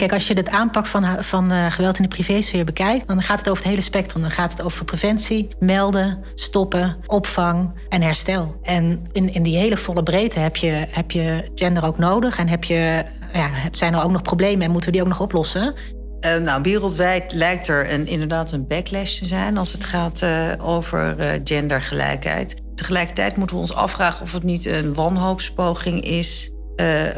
[0.00, 3.38] kijk, als je het aanpak van, van uh, geweld in de privésfeer bekijkt, dan gaat
[3.38, 4.22] het over het hele spectrum.
[4.22, 8.58] Dan gaat het over preventie, melden, stoppen, opvang en herstel.
[8.62, 12.48] En in, in die hele volle breedte heb je, heb je gender ook nodig en
[12.48, 15.74] heb je, ja, zijn er ook nog problemen en moeten we die ook nog oplossen.
[16.20, 20.30] Uh, nou, wereldwijd lijkt er inderdaad een backlash te zijn als het gaat uh,
[20.62, 22.56] over gendergelijkheid.
[22.74, 26.50] Tegelijkertijd moeten we ons afvragen of het niet een wanhoopspoging is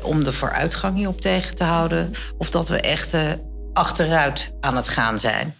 [0.03, 3.17] om de vooruitgang hierop tegen te houden, of dat we echt
[3.73, 5.55] achteruit aan het gaan zijn.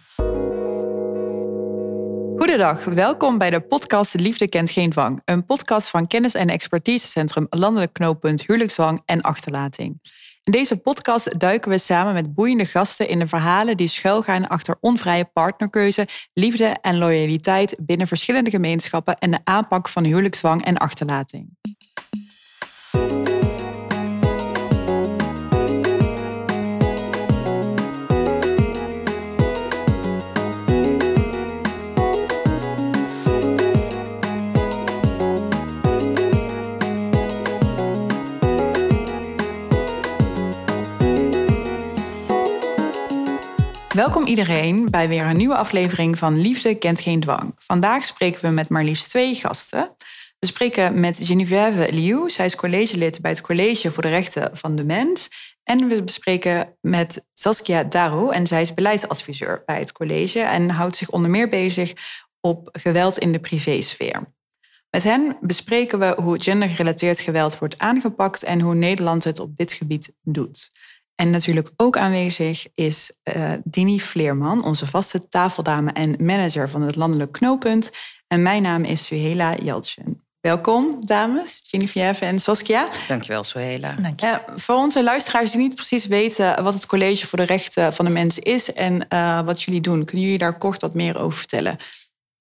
[2.37, 5.21] Goedendag, welkom bij de podcast Liefde kent geen dwang.
[5.25, 9.99] Een podcast van kennis- en expertisecentrum Landelijk Knooppunt Huwelijksdwang en Achterlating.
[10.43, 14.77] In deze podcast duiken we samen met boeiende gasten in de verhalen die schuilgaan achter
[14.79, 21.49] onvrije partnerkeuze, liefde en loyaliteit binnen verschillende gemeenschappen en de aanpak van huwelijksdwang en achterlating.
[43.93, 47.53] Welkom iedereen bij weer een nieuwe aflevering van Liefde kent geen dwang.
[47.57, 49.95] Vandaag spreken we met maar liefst twee gasten.
[50.39, 52.29] We spreken met Geneviève Liu.
[52.29, 55.29] Zij is collegelid bij het College voor de Rechten van de Mens.
[55.63, 58.31] En we bespreken met Saskia Daru.
[58.31, 61.93] En zij is beleidsadviseur bij het college en houdt zich onder meer bezig
[62.39, 64.33] op geweld in de privésfeer.
[64.89, 69.73] Met hen bespreken we hoe gendergerelateerd geweld wordt aangepakt en hoe Nederland het op dit
[69.73, 70.69] gebied doet.
[71.15, 76.95] En natuurlijk ook aanwezig is uh, Dini Vleerman, onze vaste tafeldame en manager van het
[76.95, 77.91] landelijk knooppunt.
[78.27, 80.23] En mijn naam is Suhela Jeltjen.
[80.41, 82.89] Welkom, dames, Geneviève en Saskia.
[83.07, 83.95] Dankjewel, Suhela.
[84.01, 84.25] Dank je.
[84.25, 88.05] Uh, voor onze luisteraars die niet precies weten wat het College voor de Rechten van
[88.05, 91.37] de Mens is en uh, wat jullie doen, kunnen jullie daar kort wat meer over
[91.37, 91.77] vertellen?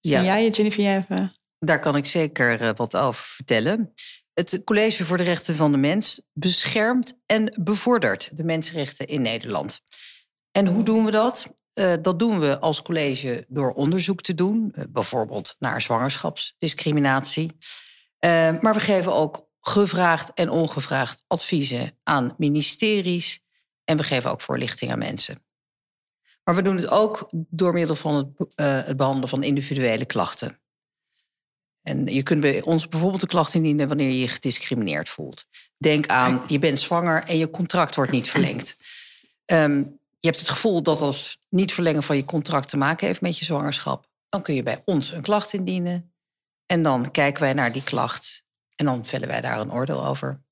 [0.01, 0.23] Ja.
[0.23, 1.31] jij, Geneviève?
[1.59, 3.93] Daar kan ik zeker wat over vertellen.
[4.35, 9.81] Het College voor de Rechten van de Mens beschermt en bevordert de mensenrechten in Nederland.
[10.51, 11.55] En hoe doen we dat?
[11.75, 17.51] Uh, dat doen we als college door onderzoek te doen, uh, bijvoorbeeld naar zwangerschapsdiscriminatie.
[18.25, 23.41] Uh, maar we geven ook gevraagd en ongevraagd adviezen aan ministeries
[23.85, 25.45] en we geven ook voorlichting aan mensen.
[26.45, 28.53] Maar we doen het ook door middel van het,
[28.87, 30.62] het behandelen van individuele klachten.
[31.83, 35.47] En je kunt bij ons bijvoorbeeld een klacht indienen wanneer je je gediscrimineerd voelt.
[35.77, 38.77] Denk aan, je bent zwanger en je contract wordt niet verlengd.
[39.47, 43.21] Um, je hebt het gevoel dat dat niet verlengen van je contract te maken heeft
[43.21, 44.07] met je zwangerschap.
[44.29, 46.13] Dan kun je bij ons een klacht indienen.
[46.67, 48.45] En dan kijken wij naar die klacht.
[48.75, 50.43] En dan vellen wij daar een oordeel over.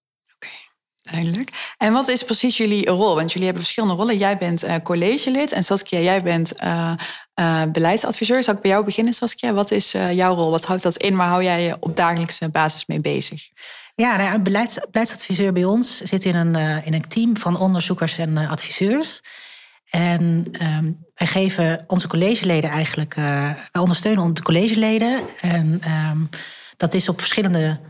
[1.10, 1.74] Duidelijk.
[1.78, 3.14] En wat is precies jullie rol?
[3.14, 4.18] Want jullie hebben verschillende rollen.
[4.18, 6.92] Jij bent uh, collegelid en Saskia, jij bent uh,
[7.40, 8.42] uh, beleidsadviseur.
[8.42, 9.52] Zal ik bij jou beginnen, Saskia?
[9.52, 10.50] Wat is jouw rol?
[10.50, 11.16] Wat houdt dat in?
[11.16, 13.48] Waar hou jij je op dagelijkse basis mee bezig?
[13.94, 18.18] Ja, nou, een beleids, beleidsadviseur bij ons zit in een, in een team van onderzoekers
[18.18, 19.20] en adviseurs.
[19.90, 25.20] En um, wij geven onze collegeleden eigenlijk, wij ondersteunen onze collegeleden.
[25.40, 26.28] En um,
[26.76, 27.80] dat is op verschillende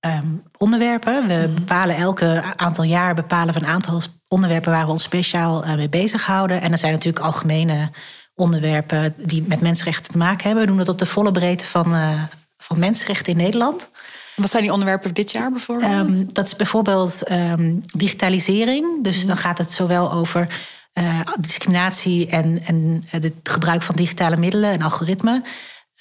[0.00, 1.26] um, onderwerpen.
[1.26, 1.54] We mhm.
[1.54, 5.88] bepalen elke aantal jaar bepalen we een aantal onderwerpen waar we ons speciaal uh, mee
[5.88, 6.60] bezighouden.
[6.60, 7.90] En er zijn natuurlijk algemene
[8.34, 10.62] onderwerpen die met mensenrechten te maken hebben.
[10.62, 12.22] We doen dat op de volle breedte van, uh,
[12.56, 13.90] van mensenrechten in Nederland.
[14.36, 15.92] Wat zijn die onderwerpen dit jaar bijvoorbeeld?
[15.92, 19.04] Um, dat is bijvoorbeeld um, digitalisering.
[19.04, 19.26] Dus mm.
[19.26, 20.46] dan gaat het zowel over
[20.94, 25.44] uh, discriminatie en, en het gebruik van digitale middelen en algoritmen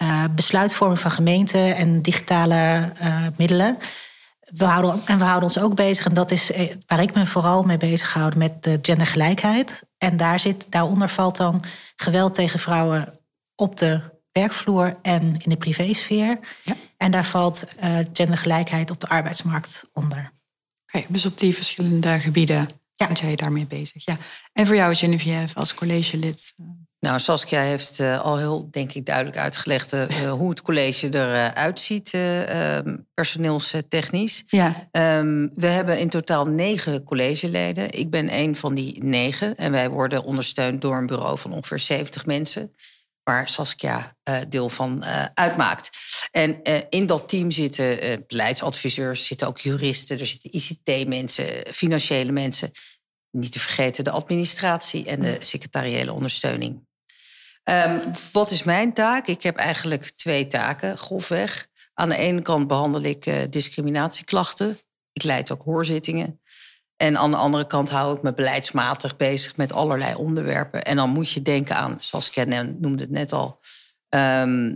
[0.01, 3.77] uh, besluitvorming van gemeenten en digitale uh, middelen.
[4.39, 7.27] We houden, en we houden ons ook bezig, en dat is eh, waar ik me
[7.27, 9.83] vooral mee bezig houd, met de gendergelijkheid.
[9.97, 11.63] En daar zit, daaronder valt dan
[11.95, 13.19] geweld tegen vrouwen
[13.55, 14.01] op de
[14.31, 16.39] werkvloer en in de privésfeer.
[16.63, 16.73] Ja.
[16.97, 20.31] En daar valt uh, gendergelijkheid op de arbeidsmarkt onder.
[20.85, 23.07] Oké, dus op die verschillende gebieden ja.
[23.07, 24.05] ben jij daarmee bezig.
[24.05, 24.17] Ja.
[24.53, 26.53] En voor jou, Geneviève, als collegelid?
[27.05, 31.79] Nou, Saskia heeft uh, al heel, denk ik, duidelijk uitgelegd uh, hoe het college eruit
[31.79, 32.77] ziet, uh,
[33.13, 34.43] personeelstechnisch.
[34.47, 34.87] Ja.
[34.91, 37.91] Um, we hebben in totaal negen collegeleden.
[37.91, 39.55] Ik ben een van die negen.
[39.55, 42.75] En wij worden ondersteund door een bureau van ongeveer 70 mensen.
[43.23, 44.15] Waar Saskia
[44.49, 45.89] deel van uitmaakt.
[46.31, 52.71] En in dat team zitten beleidsadviseurs, zitten ook juristen, er zitten ICT-mensen, financiële mensen.
[53.31, 56.84] Niet te vergeten de administratie en de secretariële ondersteuning.
[57.69, 58.01] Um,
[58.31, 59.27] wat is mijn taak?
[59.27, 61.67] Ik heb eigenlijk twee taken, grofweg.
[61.93, 64.79] Aan de ene kant behandel ik uh, discriminatieklachten.
[65.11, 66.39] Ik leid ook hoorzittingen.
[66.97, 70.83] En aan de andere kant hou ik me beleidsmatig bezig met allerlei onderwerpen.
[70.83, 73.59] En dan moet je denken aan, zoals Ken noemde het net al,
[74.09, 74.73] ehm,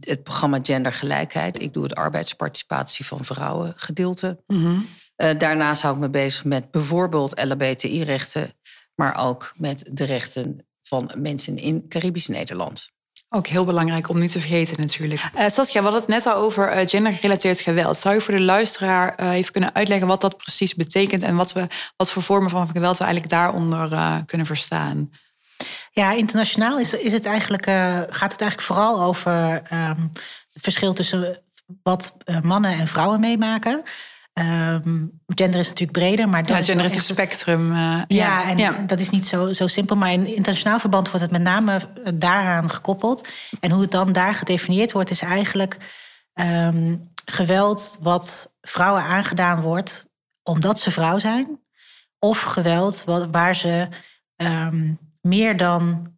[0.00, 1.62] het programma Gendergelijkheid.
[1.62, 4.42] Ik doe het arbeidsparticipatie van vrouwen gedeelte.
[4.46, 4.76] Mhm.
[5.16, 8.52] Eh, daarnaast hou ik me bezig met bijvoorbeeld LHBTI-rechten,
[8.94, 12.92] maar ook met de rechten van mensen in Caribisch Nederland.
[13.28, 15.20] Ook heel belangrijk om niet te vergeten natuurlijk.
[15.38, 17.98] Uh, Saskia, we hadden het net al over uh, gendergerelateerd geweld.
[17.98, 21.66] Zou je voor de luisteraar even kunnen uitleggen wat dat precies betekent en wat, we,
[21.96, 23.88] wat voor vormen van geweld we eigenlijk daaronder
[24.26, 25.10] kunnen verstaan?
[25.90, 27.64] Ja, internationaal is, is het eigenlijk,
[28.10, 30.00] gaat het eigenlijk vooral over ehm,
[30.52, 31.42] het verschil tussen
[31.82, 33.82] wat mannen en vrouwen meemaken.
[34.40, 37.72] Um, gender is natuurlijk breder, maar ja, gender is een spectrum.
[37.72, 38.84] Uh, ja, en ja.
[38.86, 39.96] dat is niet zo, zo simpel.
[39.96, 43.28] Maar in internationaal verband wordt het met name eh, daaraan gekoppeld.
[43.60, 45.76] En hoe het dan daar gedefinieerd wordt, is eigenlijk
[46.34, 50.08] um, geweld wat vrouwen aangedaan wordt
[50.42, 51.60] omdat ze vrouw zijn,
[52.18, 53.88] of geweld waar ze
[54.36, 56.12] um, meer dan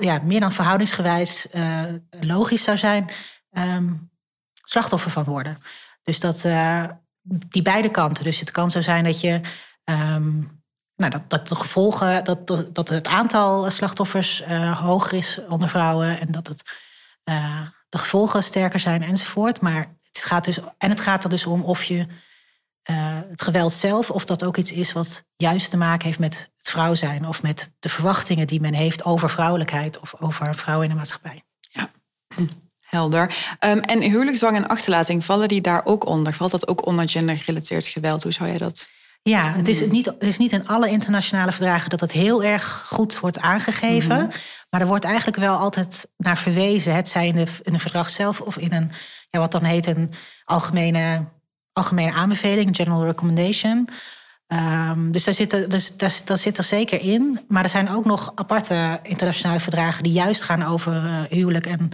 [0.00, 1.82] ja, meer dan verhoudingsgewijs uh,
[2.20, 3.10] logisch zou zijn,
[4.52, 5.56] slachtoffer van worden.
[6.04, 6.84] Dus dat, uh,
[7.22, 8.24] die beide kanten.
[8.24, 9.40] Dus het kan zo zijn dat je.
[9.84, 10.62] Um,
[10.96, 16.20] nou, dat, dat de gevolgen, dat, dat, het aantal slachtoffers uh, hoger is onder vrouwen
[16.20, 16.62] en dat het,
[17.24, 19.60] uh, de gevolgen sterker zijn enzovoort.
[19.60, 22.06] Maar het gaat dus, en het gaat er dus om of je
[23.28, 26.70] het geweld zelf, of dat ook iets is wat juist te maken heeft met het
[26.70, 30.92] vrouw zijn of met de verwachtingen die men heeft over vrouwelijkheid of over vrouwen in
[30.92, 31.42] de maatschappij.
[31.60, 31.90] Ja.
[32.94, 33.56] Helder.
[33.60, 34.02] Um, en
[34.40, 36.34] en achterlating, vallen die daar ook onder?
[36.34, 38.22] Valt dat ook onder gendergerelateerd geweld?
[38.22, 38.88] Hoe zou je dat...
[39.22, 42.84] Ja, het is niet, het is niet in alle internationale verdragen dat het heel erg
[42.86, 44.16] goed wordt aangegeven.
[44.16, 44.36] Mhm.
[44.70, 46.94] Maar er wordt eigenlijk wel altijd naar verwezen.
[46.94, 48.90] Het zij in, de, in een verdrag zelf of in een,
[49.30, 50.10] ja, wat dan heet een
[50.44, 51.24] algemene,
[51.72, 53.88] algemene aanbeveling, general recommendation.
[54.48, 57.40] Um, dus, daar zit, dus daar, daar, zit er zeker in.
[57.48, 61.90] Maar er zijn ook nog aparte internationale verdragen die juist gaan over uh, huwelijk en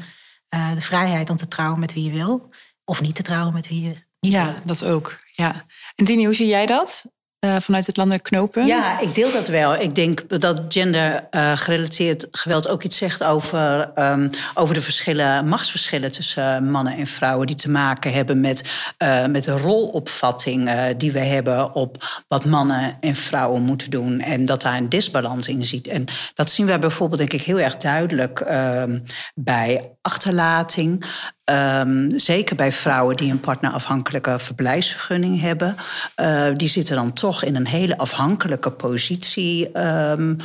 [0.55, 2.51] uh, de vrijheid om te trouwen met wie je wil.
[2.85, 4.55] Of niet te trouwen met wie je niet ja, wil.
[4.55, 5.19] Ja, dat ook.
[5.31, 5.65] Ja.
[5.95, 7.05] En Dini, hoe zie jij dat?
[7.45, 8.67] Uh, vanuit het landelijk knooppunt?
[8.67, 9.77] Ja, ik deel dat wel.
[9.77, 16.13] Ik denk dat gendergerelateerd uh, geweld ook iets zegt over, um, over de verschillen, machtsverschillen
[16.13, 18.71] tussen mannen en vrouwen, die te maken hebben met,
[19.03, 24.21] uh, met de rolopvatting die we hebben op wat mannen en vrouwen moeten doen.
[24.21, 25.89] En dat daar een disbalans in ziet.
[25.89, 26.05] En
[26.35, 28.99] dat zien wij bijvoorbeeld, denk ik, heel erg duidelijk ehm,
[29.35, 31.05] bij achterlating.
[31.45, 35.77] Um, zeker bij vrouwen die een partnerafhankelijke verblijfsvergunning hebben.
[36.21, 39.79] Uh, die zitten dan toch in een hele afhankelijke positie.
[39.79, 40.37] Um,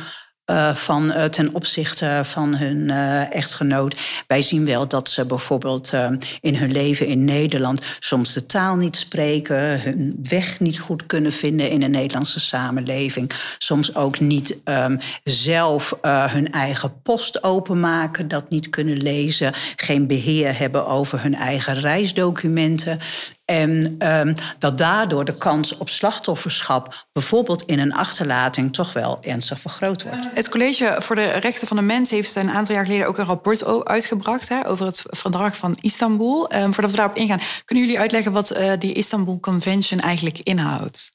[0.50, 3.96] uh, van, uh, ten opzichte van hun uh, echtgenoot.
[4.26, 5.92] Wij zien wel dat ze bijvoorbeeld
[6.40, 11.32] in hun leven in Nederland soms de taal niet spreken, hun weg niet goed kunnen
[11.32, 13.30] vinden in de Nederlandse samenleving.
[13.58, 20.58] Soms ook niet um, zelf hun eigen post openmaken, dat niet kunnen lezen, geen beheer
[20.58, 23.00] hebben over hun eigen reisdocumenten.
[23.46, 29.60] En um, dat daardoor de kans op slachtofferschap, bijvoorbeeld in een achterlating, toch wel ernstig
[29.60, 30.24] vergroot wordt.
[30.34, 33.24] Het College voor de Rechten van de Mens heeft een aantal jaar geleden ook een
[33.24, 36.54] rapport uitgebracht hè, over het verdrag van Istanbul.
[36.54, 41.10] Um, voordat we daarop ingaan, kunnen jullie uitleggen wat uh, die Istanbul Convention eigenlijk inhoudt?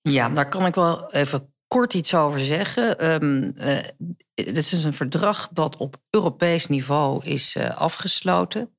[0.00, 3.12] Ja, daar kan ik wel even kort iets over zeggen.
[3.12, 3.78] Um, uh,
[4.34, 8.76] het is een verdrag dat op Europees niveau is uh, afgesloten.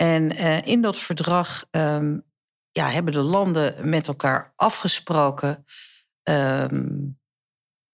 [0.00, 2.24] En uh, in dat verdrag um,
[2.70, 5.64] ja, hebben de landen met elkaar afgesproken
[6.22, 7.18] um,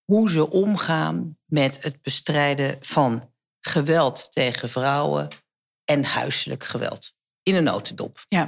[0.04, 5.28] hoe ze omgaan met het bestrijden van geweld tegen vrouwen
[5.84, 7.14] en huiselijk geweld.
[7.42, 8.24] In een notendop.
[8.28, 8.46] Ja.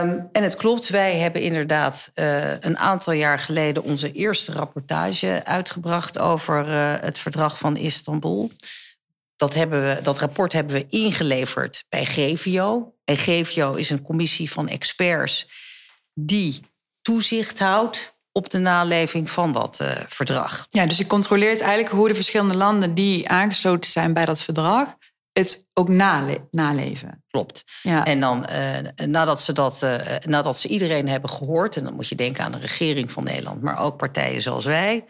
[0.00, 5.44] Um, en het klopt, wij hebben inderdaad uh, een aantal jaar geleden onze eerste rapportage
[5.44, 8.50] uitgebracht over uh, het verdrag van Istanbul.
[9.36, 12.94] Dat, hebben we, dat rapport hebben we ingeleverd bij GVO.
[13.04, 15.46] En GVO is een commissie van experts
[16.14, 16.60] die
[17.02, 20.66] toezicht houdt op de naleving van dat uh, verdrag.
[20.70, 24.96] Ja, dus je controleert eigenlijk hoe de verschillende landen die aangesloten zijn bij dat verdrag
[25.32, 27.24] het ook nale naleven.
[27.30, 27.64] Klopt.
[27.82, 28.04] Ja.
[28.04, 32.08] En dan uh, nadat, ze dat, uh, nadat ze iedereen hebben gehoord, en dan moet
[32.08, 35.04] je denken aan de regering van Nederland, maar ook partijen zoals wij,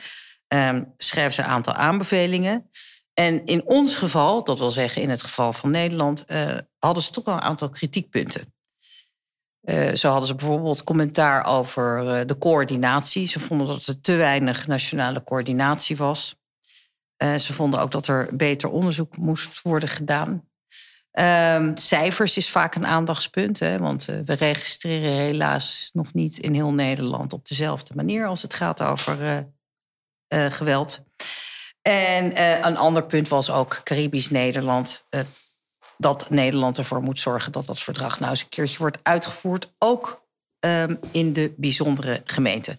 [0.48, 2.70] um, schrijven ze een aantal aanbevelingen.
[3.18, 7.10] En in ons geval, dat wil zeggen in het geval van Nederland, uh, hadden ze
[7.10, 8.54] toch wel een aantal kritiekpunten.
[9.62, 13.26] Uh, zo hadden ze bijvoorbeeld commentaar over uh, de coördinatie.
[13.26, 16.36] Ze vonden dat er te weinig nationale coördinatie was.
[17.38, 20.48] ze vonden ook dat er beter onderzoek moest worden gedaan.
[21.10, 26.54] Ehm, cijfers is vaak een aandachtspunt, hè, want uh, we registreren helaas nog niet in
[26.54, 29.46] heel Nederland op dezelfde manier als het gaat over
[30.28, 31.05] uh, geweld.
[31.86, 35.04] En een ander punt was ook Caribisch Nederland.
[35.98, 40.26] dat Nederland ervoor moet zorgen dat dat verdrag nou eens een keertje wordt uitgevoerd, ook
[40.60, 42.76] um, in de bijzondere gemeenten.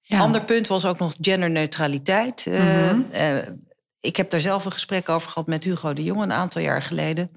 [0.00, 0.20] Ja.
[0.20, 2.46] Ander punt was ook nog genderneutraliteit.
[2.46, 3.06] Mm -hmm.
[4.00, 6.82] ik heb daar zelf een gesprek over gehad met Hugo de Jong een aantal jaar
[6.82, 7.30] geleden.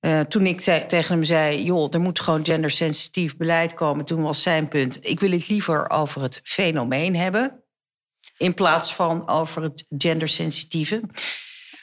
[0.00, 4.04] Uh, toen ik zei, tegen hem zei, joh, er moet gewoon gendersensitief beleid komen.
[4.04, 7.62] Toen was zijn punt, ik wil het liever over het fenomeen hebben.
[8.38, 11.00] In plaats van over het gendersensitieve.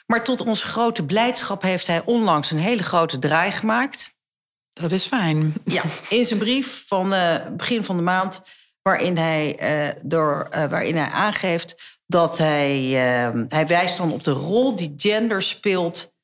[0.06, 4.14] Maar tot onze grote blijdschap heeft hij onlangs een hele grote draai gemaakt.
[4.68, 5.54] Dat is fijn.
[5.64, 8.40] Ja, in zijn brief van uh, begin van de maand,
[8.82, 12.80] waarin hij, uh, door, waarin hij aangeeft dat hij,
[13.48, 16.14] hij wijst dan op de rol die gender speelt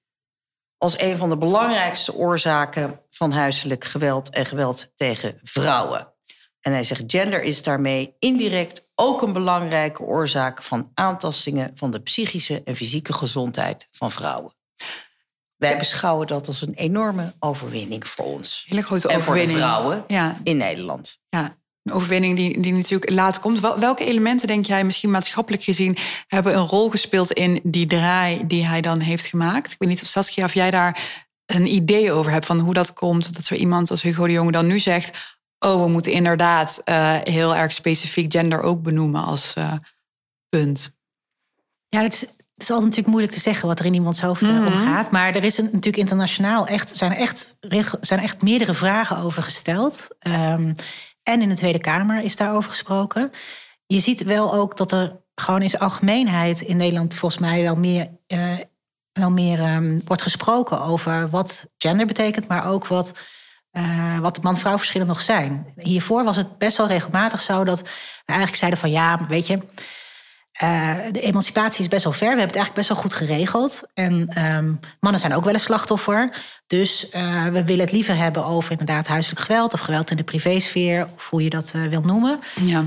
[0.82, 6.14] als een van de belangrijkste oorzaken van huiselijk geweld en geweld tegen vrouwen.
[6.60, 12.00] En hij zegt: gender is daarmee indirect ook een belangrijke oorzaak van aantastingen van de
[12.00, 14.52] psychische en fysieke gezondheid van vrouwen.
[15.56, 18.64] Wij beschouwen dat als een enorme overwinning voor ons.
[18.68, 19.50] Hele grote en overwinning.
[19.50, 20.36] voor de vrouwen ja.
[20.42, 21.20] in Nederland.
[21.26, 23.60] Ja, een overwinning die, die natuurlijk laat komt.
[23.60, 25.96] Welke elementen, denk jij, misschien maatschappelijk gezien,
[26.26, 29.72] hebben een rol gespeeld in die draai die hij dan heeft gemaakt?
[29.72, 32.92] Ik weet niet of Saskia, of jij daar een idee over hebt van hoe dat
[32.92, 33.34] komt.
[33.34, 37.16] Dat zo iemand als Hugo de Jonge dan nu zegt: Oh, we moeten inderdaad uh,
[37.22, 39.72] heel erg specifiek gender ook benoemen als uh,
[40.48, 40.96] punt.
[41.88, 44.42] Ja, het is, het is altijd natuurlijk moeilijk te zeggen wat er in iemands hoofd
[44.42, 44.66] mm -hmm.
[44.66, 45.10] omgaat.
[45.10, 49.42] Maar er is een, natuurlijk internationaal echt, zijn, er echt, zijn echt meerdere vragen over
[49.42, 50.08] gesteld.
[50.26, 50.74] Um,
[51.22, 53.30] en in de Tweede Kamer is daarover gesproken.
[53.86, 57.76] Je ziet wel ook dat er gewoon in zijn algemeenheid in Nederland volgens mij wel
[57.76, 58.52] meer, uh,
[59.12, 63.14] wel meer um, wordt gesproken over wat gender betekent, maar ook wat,
[63.72, 65.66] uh, wat man-vrouw verschillen nog zijn.
[65.76, 67.88] Hiervoor was het best wel regelmatig zo dat we
[68.24, 69.58] eigenlijk zeiden van ja, weet je,
[70.62, 72.34] uh, de emancipatie is best wel ver.
[72.34, 73.82] We hebben het eigenlijk best wel goed geregeld.
[73.94, 76.28] En um, mannen zijn ook wel een slachtoffer.
[76.66, 79.72] Dus uh, we willen het liever hebben over inderdaad huiselijk geweld...
[79.72, 82.40] of geweld in de privésfeer, of hoe je dat wilt noemen.
[82.60, 82.84] Ja.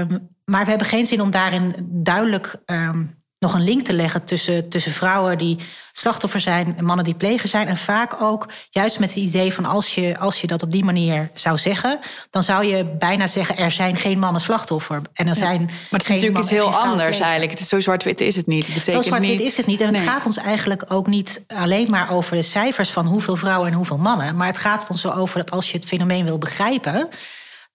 [0.00, 4.24] Um, maar we hebben geen zin om daarin duidelijk um, nog een link te leggen...
[4.24, 5.58] tussen, tussen vrouwen die
[5.92, 7.68] slachtoffer zijn en mannen die pleger zijn.
[7.68, 10.84] En vaak ook juist met het idee van als je, als je dat op die
[10.84, 11.98] manier zou zeggen...
[12.30, 15.02] dan zou je bijna zeggen er zijn geen mannen slachtoffer.
[15.12, 17.50] En er zijn maar het is natuurlijk iets heel anders eigenlijk.
[17.50, 18.66] Het is zo zwart-wit is het niet.
[18.66, 19.80] Het betekent zo zwart-wit is het niet.
[19.80, 20.00] En nee.
[20.00, 22.90] het gaat ons eigenlijk ook niet alleen maar over de cijfers...
[22.90, 24.36] van hoeveel vrouwen en hoeveel mannen.
[24.36, 27.08] Maar het gaat ons zo over dat als je het fenomeen wil begrijpen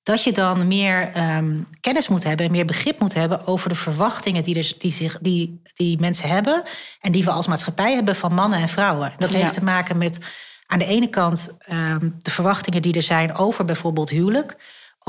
[0.03, 3.75] dat je dan meer um, kennis moet hebben en meer begrip moet hebben over de
[3.75, 6.63] verwachtingen die, er, die, zich, die, die mensen hebben
[7.01, 9.13] en die we als maatschappij hebben van mannen en vrouwen.
[9.17, 10.19] Dat heeft te maken met
[10.65, 14.55] aan de ene kant um, de verwachtingen die er zijn over bijvoorbeeld huwelijk.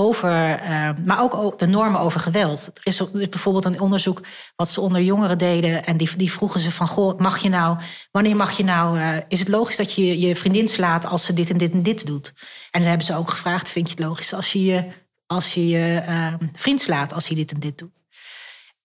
[0.00, 2.70] Over, uh, maar ook de normen over geweld.
[2.74, 4.20] Er is, bijvoorbeeld een onderzoek
[4.56, 5.84] wat ze onder jongeren deden.
[5.84, 7.78] En die, die vroegen ze van, goh, mag je nou,
[8.10, 11.32] wanneer mag je nou, uh, is het logisch dat je je vriendin slaat als ze
[11.32, 12.32] dit en dit en dit doet?
[12.70, 14.84] En dan hebben ze ook gevraagd, vind je het logisch als je je,
[15.26, 17.92] als je, je uh, vriend slaat als hij dit en dit doet?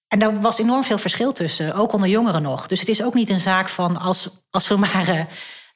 [0.08, 2.68] En daar was enorm veel verschil tussen, ook onder jongeren nog.
[2.68, 5.28] Dus het is ook niet een zaak van als, als we maar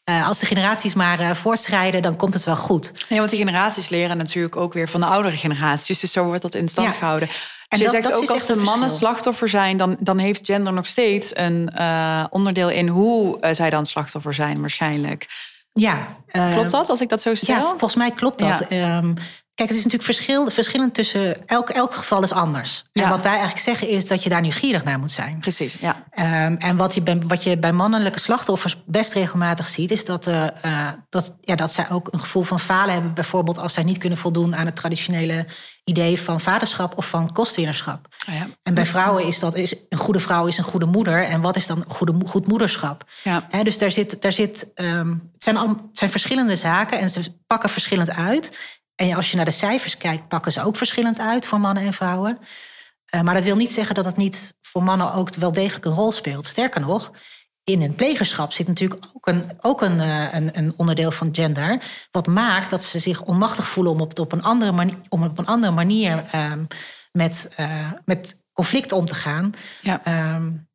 [0.09, 2.91] uh, als de generaties maar uh, voortschrijden, dan komt het wel goed.
[3.09, 5.99] Nee, want die generaties leren natuurlijk ook weer van de oudere generaties.
[5.99, 6.93] Dus zo wordt dat in stand ja.
[6.93, 7.27] gehouden.
[7.27, 10.45] Dus en je dat, zegt dat ook als de mannen slachtoffer zijn, dan, dan heeft
[10.45, 15.27] gender nog steeds een uh, onderdeel in hoe zij dan slachtoffer zijn, waarschijnlijk.
[15.73, 16.07] Ja.
[16.51, 17.55] klopt dat als ik dat zo stel?
[17.55, 18.65] Ja, volgens mij klopt dat.
[18.69, 18.97] Ja.
[18.97, 19.13] Um,
[19.59, 21.47] Kijk, het is natuurlijk verschil, verschillend tussen.
[21.47, 22.83] Elk, elk geval is anders.
[22.91, 23.03] Ja.
[23.03, 25.37] En wat wij eigenlijk zeggen is dat je daar nieuwsgierig naar moet zijn.
[25.39, 25.95] Precies, ja.
[26.45, 30.27] Um, en wat je, bij, wat je bij mannelijke slachtoffers best regelmatig ziet, is dat,
[30.27, 33.13] uh, uh, dat, ja, dat zij ook een gevoel van falen hebben.
[33.13, 35.45] Bijvoorbeeld als zij niet kunnen voldoen aan het traditionele
[35.83, 38.07] idee van vaderschap of van kostwinnerschap.
[38.29, 38.47] Oh ja.
[38.63, 41.23] En bij vrouwen is dat is, een goede vrouw is een goede moeder.
[41.23, 43.03] En wat is dan goede, goed moederschap?
[43.23, 43.47] Ja.
[43.49, 47.09] He, dus daar zit, daar zit, um, het, zijn al, het zijn verschillende zaken en
[47.09, 48.57] ze pakken verschillend uit.
[48.99, 51.93] En als je naar de cijfers kijkt, pakken ze ook verschillend uit voor mannen en
[51.93, 52.39] vrouwen.
[53.15, 55.93] Uh, maar dat wil niet zeggen dat het niet voor mannen ook wel degelijk een
[55.93, 56.45] rol speelt.
[56.45, 57.11] Sterker nog,
[57.63, 61.81] in een plegerschap zit natuurlijk ook een, ook een, uh, een, een, onderdeel van gender.
[62.11, 65.37] Wat maakt dat ze zich onmachtig voelen om op, op, een, andere manier, om op
[65.37, 66.67] een andere manier um,
[67.11, 69.51] met, uh, met conflict om te gaan.
[69.81, 70.35] Ja.
[70.35, 70.68] Um,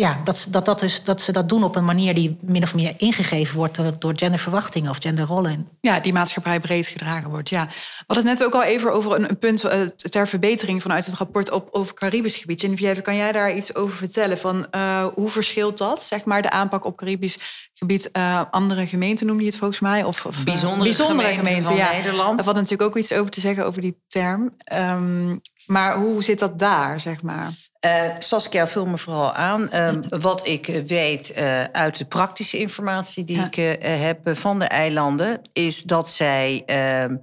[0.00, 2.74] ja, dat, dat, dat, dus, dat ze dat doen op een manier die min of
[2.74, 5.68] meer ingegeven wordt door, door genderverwachtingen of genderrollen.
[5.80, 7.48] Ja, die maatschappij breed gedragen wordt.
[7.48, 7.66] Ja.
[7.66, 11.14] We hadden het net ook al even over een, punt uh, ter verbetering vanuit het
[11.14, 12.60] rapport op, over Caribisch gebied.
[12.60, 14.38] Geneviève, kan jij daar iets over vertellen?
[14.38, 17.38] Van, uh, hoe verschilt dat, zeg maar, de aanpak op Caribisch
[17.78, 20.04] gebied uh, andere gemeenten noemde je het volgens mij.
[20.04, 21.92] Of, of bijzondere, bijzondere gemeenten, van ja.
[21.92, 22.42] Nederland.
[22.42, 24.56] Valt natuurlijk ook iets over te zeggen over die term.
[24.72, 27.50] Um, maar hoe zit dat daar, zeg maar?
[27.86, 29.74] Uh, Saskia, vul me vooral aan.
[29.74, 33.46] Um, wat ik weet uh, uit de praktische informatie die ja.
[33.50, 35.42] ik heb van de eilanden...
[35.52, 36.62] is dat zij
[37.04, 37.20] um,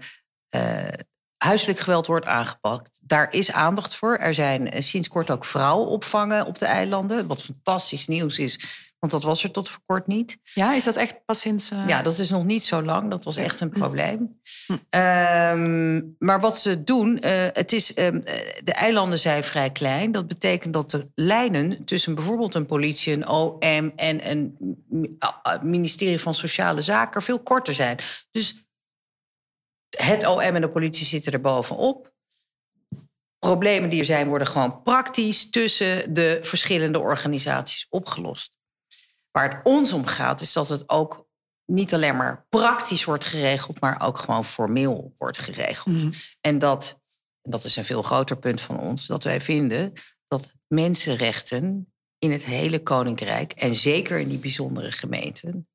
[1.37, 2.99] huiselijk geweld wordt aangepakt.
[3.03, 4.17] Daar is aandacht voor.
[4.17, 7.27] Er zijn sinds kort ook vrouwenopvangen op de eilanden.
[7.27, 8.59] Wat fantastisch nieuws is
[9.03, 10.37] want dat was er tot voor kort niet.
[10.53, 11.71] Ja, is dat echt pas sinds.
[11.71, 11.87] Uh...
[11.87, 13.09] Ja, dat is nog niet zo lang.
[13.09, 14.41] Dat was echt een probleem.
[14.65, 14.73] Hm.
[14.73, 18.21] Um, maar wat ze doen, uh, het is, um,
[18.63, 20.11] de eilanden zijn vrij klein.
[20.11, 24.57] Dat betekent dat de lijnen tussen bijvoorbeeld een politie, een OM en een
[25.61, 27.97] ministerie van Sociale Zaken veel korter zijn.
[28.31, 28.65] Dus
[29.97, 32.11] het OM en de politie zitten er bovenop
[33.39, 38.61] problemen die er zijn, worden gewoon praktisch tussen de verschillende organisaties opgelost.
[39.33, 41.27] Waar het ons om gaat, is dat het ook
[41.65, 46.03] niet alleen maar praktisch wordt geregeld, maar ook gewoon formeel wordt geregeld.
[46.03, 46.11] Mhm.
[46.41, 47.01] En dat,
[47.41, 49.93] dat is een veel groter punt van ons, dat wij vinden
[50.27, 55.67] dat mensenrechten in het hele koninkrijk en zeker in die bijzondere gemeenten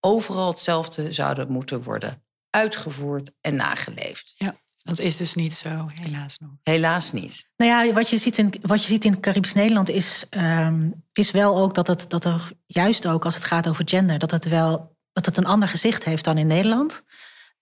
[0.00, 4.34] overal hetzelfde zouden moeten worden uitgevoerd en nageleefd.
[4.36, 4.56] Ja.
[4.82, 6.50] Dat is dus niet zo, helaas nog.
[6.62, 7.48] Helaas niet.
[7.56, 11.30] Nou ja, wat je ziet in, wat je ziet in Caribisch Nederland is, um, is
[11.30, 14.48] wel ook dat, het, dat er juist ook als het gaat over gender, dat het
[14.48, 17.04] wel dat het een ander gezicht heeft dan in Nederland.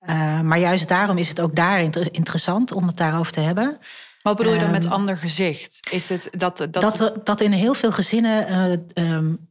[0.09, 3.79] Uh, maar juist daarom is het ook daar interessant om het daarover te hebben.
[4.23, 5.89] Wat bedoel je dan met um, ander gezicht?
[5.91, 6.73] Is het dat, dat...
[6.73, 8.51] Dat, dat in heel veel gezinnen
[8.97, 9.51] uh, um,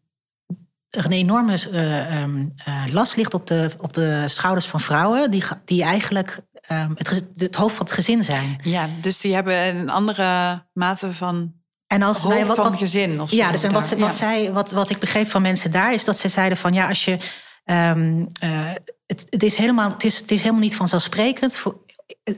[0.90, 2.54] er een enorme uh, um,
[2.92, 7.76] last ligt op de, op de schouders van vrouwen, die, die eigenlijk het, het, hoofd
[7.76, 8.60] van het gezin zijn.
[8.64, 11.54] Ja, dus die hebben een andere mate van.
[11.88, 14.12] En als wij wat, van gezin of Ja, dus en wat, wat, ja.
[14.12, 17.06] zij, wat, wat ik begreep van mensen daar is dat ze zeiden van ja, als
[17.06, 17.18] je.
[17.66, 18.72] Um, uh,
[19.06, 21.58] het, het, is helemaal, het, is, het is helemaal niet vanzelfsprekend.
[21.58, 21.78] Voor,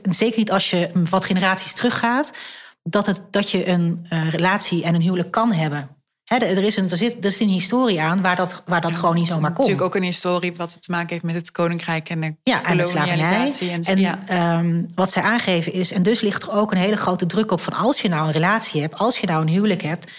[0.02, 2.32] zeker niet als je wat generaties teruggaat.
[2.82, 5.99] Dat, het, dat je een uh, relatie en een huwelijk kan hebben
[6.38, 9.14] er, is een, er, zit, er zit een historie aan waar dat, waar dat gewoon
[9.14, 9.68] niet zomaar komt.
[9.68, 12.88] Natuurlijk ook een historie wat te maken heeft met het koninkrijk en de ja, en
[12.88, 13.52] slavernij.
[13.60, 14.58] En, en ja.
[14.58, 17.60] um, wat zij aangeven is, en dus ligt er ook een hele grote druk op
[17.60, 20.12] van als je nou een relatie hebt, als je nou een huwelijk hebt,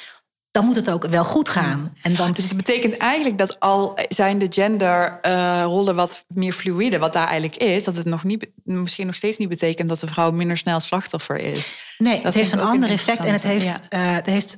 [0.52, 1.94] dan moet het ook wel goed gaan.
[2.02, 2.32] En dan...
[2.32, 7.28] Dus het betekent eigenlijk dat al zijn de genderrollen uh, wat meer fluïde, wat daar
[7.28, 10.58] eigenlijk is, dat het nog niet, misschien nog steeds niet betekent dat de vrouw minder
[10.58, 11.74] snel slachtoffer is.
[11.98, 14.10] Nee, dat het heeft een ander effect en het heeft, ja.
[14.10, 14.58] uh, het heeft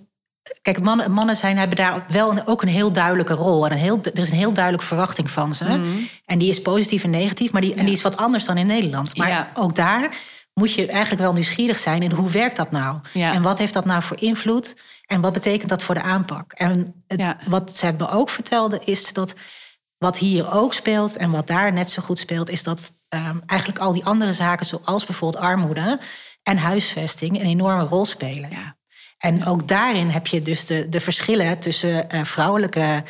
[0.62, 3.66] Kijk, mannen, mannen zijn, hebben daar wel een, ook een heel duidelijke rol.
[3.66, 5.78] En een heel, er is een heel duidelijke verwachting van ze.
[5.78, 6.08] Mm.
[6.26, 7.78] En die is positief en negatief, maar die, ja.
[7.78, 9.18] en die is wat anders dan in Nederland.
[9.18, 9.52] Maar ja.
[9.54, 10.10] ook daar
[10.54, 13.00] moet je eigenlijk wel nieuwsgierig zijn in hoe werkt dat nou?
[13.14, 13.34] Ja.
[13.34, 14.76] En wat heeft dat nou voor invloed?
[15.06, 16.52] En wat betekent dat voor de aanpak?
[16.52, 19.34] En het, wat ze hebben ook vertelde is dat
[19.98, 23.82] wat hier ook speelt en wat daar net zo goed speelt, is dat um, eigenlijk
[23.82, 26.00] al die andere zaken, zoals bijvoorbeeld armoede
[26.44, 28.50] en huisvesting, een enorme rol spelen.
[28.50, 28.76] Ja.
[29.26, 33.04] En ook daarin heb je dus de, de verschillen tussen uh, vrouwelijke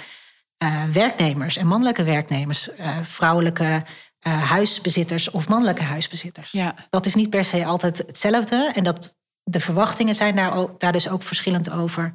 [0.63, 2.69] uh, werknemers en mannelijke werknemers.
[2.79, 3.83] Uh, vrouwelijke
[4.29, 6.51] huisbezitters of mannelijke huisbezitters.
[6.51, 6.75] Ja.
[6.89, 8.71] Dat is niet per se altijd hetzelfde.
[8.73, 12.11] En dat, de verwachtingen zijn daar, ook, daar dus ook verschillend over.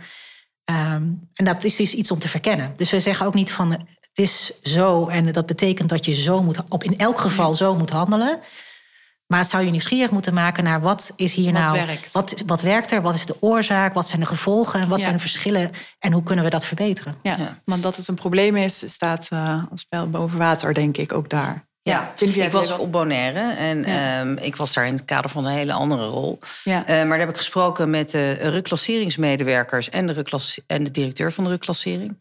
[0.65, 2.73] Um, en dat is dus iets om te verkennen.
[2.77, 6.43] Dus we zeggen ook niet van het is zo en dat betekent dat je zo
[6.43, 8.41] moet, op in elk geval zo moet handelen.
[9.29, 11.87] Maar het zou je nieuwsgierig moeten maken naar wat is hier wat nou.
[11.87, 12.13] Werkt.
[12.13, 13.03] Wat, wat werkt er?
[13.03, 13.95] Wat is de oorzaak?
[13.95, 14.89] Wat zijn de gevolgen?
[14.89, 15.03] Wat ja.
[15.03, 15.71] zijn de verschillen?
[15.99, 17.15] En hoe kunnen we dat verbeteren?
[17.23, 17.59] Ja, ja.
[17.65, 21.31] want dat het een probleem is, staat uh, als pijl boven water, denk ik, ook
[21.31, 21.67] daar.
[21.83, 22.45] Ja, ja.
[22.45, 24.21] ik was op Bonaire en ja.
[24.21, 26.39] um, ik was daar in het kader van een hele andere rol.
[26.65, 26.81] Ja.
[26.81, 30.25] Uh, maar daar heb ik gesproken met de reclasseringsmedewerkers en de,
[30.67, 32.19] en de directeur van de reclassering.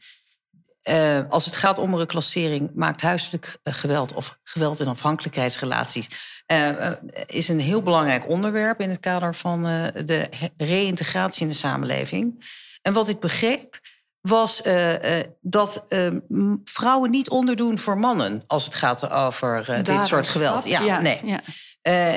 [0.90, 6.10] Uh, als het gaat om reclassering, maakt huiselijk geweld of geweld in afhankelijkheidsrelaties
[6.48, 6.92] uh,
[7.26, 12.46] is een heel belangrijk onderwerp in het kader van uh, de reïntegratie in de samenleving.
[12.82, 13.80] En wat ik begreep
[14.22, 14.62] was
[15.42, 15.86] dat
[16.64, 20.64] vrouwen niet onderdoen voor mannen als het gaat over dit soort geweld.
[20.64, 21.22] Ja, ja, nee.
[21.24, 21.40] Ja.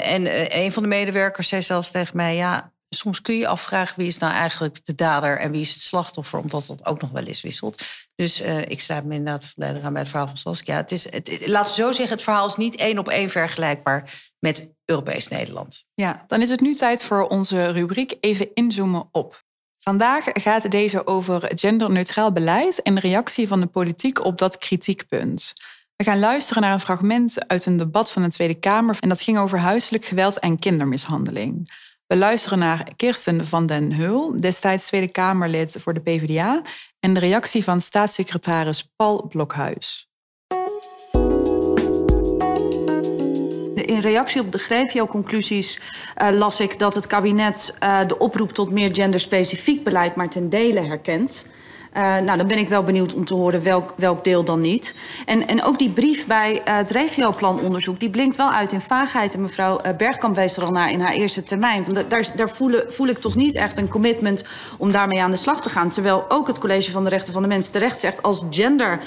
[0.00, 0.26] en
[0.62, 4.18] een van de medewerkers zei zelfs tegen mij: ja, soms kun je afvragen wie is
[4.18, 7.40] nou eigenlijk de dader en wie is het slachtoffer, omdat dat ook nog wel eens
[7.40, 7.83] wisselt.
[8.14, 10.76] Dus uh, ik sta me inderdaad volledig aan bij het verhaal van Saskia.
[10.76, 14.33] Het is, het, laten we zo zeggen, het verhaal is niet één op één vergelijkbaar
[14.38, 15.85] met Europees Nederland.
[15.94, 19.44] Ja, dan is het nu tijd voor onze rubriek Even inzoomen op.
[19.79, 25.53] Vandaag gaat deze over genderneutraal beleid en de reactie van de politiek op dat kritiekpunt.
[25.96, 29.20] We gaan luisteren naar een fragment uit een debat van de Tweede Kamer en dat
[29.20, 31.70] ging over huiselijk geweld en kindermishandeling.
[32.11, 36.62] We luisteren naar Kirsten van den Heul, destijds Tweede Kamerlid voor de PvdA,
[37.01, 40.09] en de reactie van staatssecretaris Paul Blokhuis.
[43.75, 45.81] in reactie op de Grevio-conclusies
[46.14, 50.49] eh, las ik dat het kabinet eh, de oproep tot meer genderspecifiek beleid maar ten
[50.49, 51.46] dele herkent.
[51.96, 54.94] Uh, nou, dan ben ik wel benieuwd om te horen welk, welk deel dan niet.
[55.26, 58.00] En, en ook die brief bij uh, het regioplanonderzoek...
[58.00, 59.35] die blinkt wel uit in vaagheid.
[59.35, 61.85] En mevrouw Bergkamp wees er al naar in haar eerste termijn.
[62.09, 64.44] Daar, daar voel, voel ik toch niet echt een commitment
[64.79, 65.90] om daarmee aan de slag te gaan.
[65.90, 68.22] Terwijl ook het College van de Rechten van de Mens terecht zegt...
[68.22, 69.00] als gender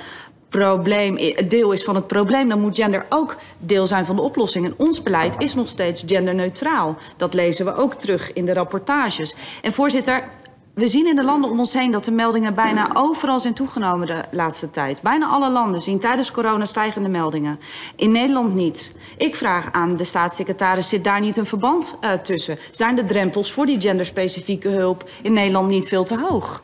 [0.50, 1.18] probleem,
[1.48, 4.66] deel is van het probleem, dan moet gender ook deel zijn van de oplossing.
[4.66, 6.98] En ons beleid is nog steeds genderneutraal.
[7.18, 9.36] Dat lezen we ook terug in de rapportages.
[9.62, 10.24] En voorzitter,
[10.74, 14.08] we zien in de landen om ons heen dat de meldingen bijna overal zijn toegenomen
[14.08, 15.02] de laatste tijd.
[15.02, 17.60] Bijna alle landen zien tijdens corona stijgende meldingen.
[17.96, 18.92] In Nederland niet.
[19.18, 22.58] Ik vraag aan de staatssecretaris, zit daar niet een verband uh, tussen?
[22.72, 26.64] Zijn de drempels voor die genderspecifieke hulp in Nederland niet veel te hoog?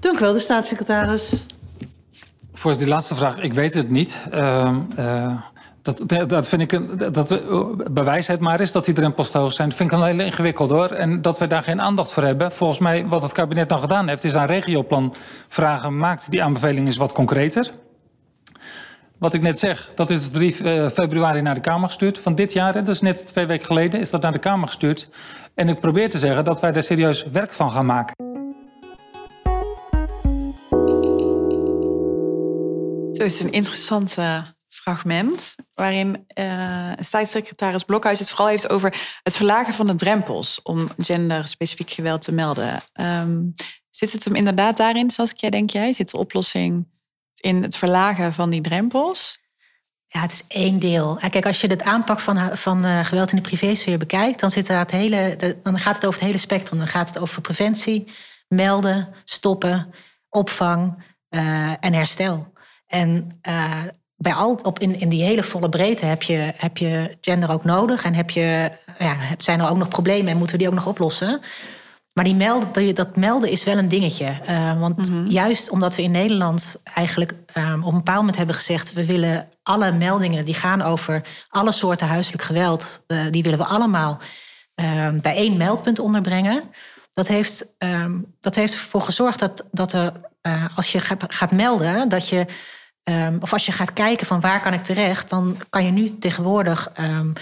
[0.00, 1.46] Dank u wel, de staatssecretaris.
[2.54, 4.20] Voor die laatste vraag, ik weet het niet.
[4.32, 5.32] Uh, uh,
[5.84, 7.40] dat, dat vind ik een, dat
[7.90, 9.68] bewijs het maar is dat die drempels te hoog zijn.
[9.68, 10.90] Dat vind ik een heel ingewikkeld hoor.
[10.90, 12.52] En dat we daar geen aandacht voor hebben.
[12.52, 15.14] Volgens mij, wat het kabinet dan gedaan heeft, is aan regioplan
[15.48, 15.98] vragen.
[15.98, 17.70] Maakt die aanbeveling eens wat concreter.
[19.18, 20.52] Wat ik net zeg, dat is 3
[20.90, 22.18] februari naar de Kamer gestuurd.
[22.18, 25.08] Van dit jaar, dat is net twee weken geleden, is dat naar de Kamer gestuurd.
[25.54, 28.14] En ik probeer te zeggen dat wij daar serieus werk van gaan maken.
[33.12, 34.53] Zo is een interessante
[34.84, 40.88] fragment waarin uh, staatssecretaris Blokhuis het vooral heeft over het verlagen van de drempels om
[40.98, 42.82] genderspecifiek geweld te melden.
[43.00, 43.54] Um,
[43.90, 45.92] zit het hem inderdaad daarin, zoals ik jij denk jij?
[45.92, 46.86] Zit de oplossing
[47.40, 49.38] in het verlagen van die drempels?
[50.06, 51.16] Ja, het is één deel.
[51.16, 54.68] Kijk, als je het aanpak van, van uh, geweld in de privésfeer bekijkt, dan, zit
[54.68, 56.78] het hele, de, dan gaat het over het hele spectrum.
[56.78, 58.12] Dan gaat het over preventie,
[58.48, 59.94] melden, stoppen,
[60.28, 62.52] opvang uh, en herstel.
[62.86, 63.40] En
[64.16, 67.64] bij al, op in, in die hele volle breedte heb je, heb je gender ook
[67.64, 68.04] nodig.
[68.04, 70.86] En heb je, ja, zijn er ook nog problemen en moeten we die ook nog
[70.86, 71.40] oplossen.
[72.14, 74.40] Maar die melden, dat melden is wel een dingetje.
[74.48, 75.30] Uh, want mm -hmm.
[75.30, 78.92] juist omdat we in Nederland eigenlijk um, op een bepaald moment hebben gezegd...
[78.92, 83.02] we willen alle meldingen die gaan over alle soorten huiselijk geweld...
[83.08, 84.18] Uh, die willen we allemaal
[84.80, 86.62] uh, bij één meldpunt onderbrengen.
[87.12, 92.08] Dat heeft, um, dat heeft ervoor gezorgd dat, dat er, uh, als je gaat melden...
[92.08, 92.46] dat je
[93.10, 96.18] Um, of als je gaat kijken van waar kan ik terecht, dan kan je nu
[96.18, 97.32] tegenwoordig um,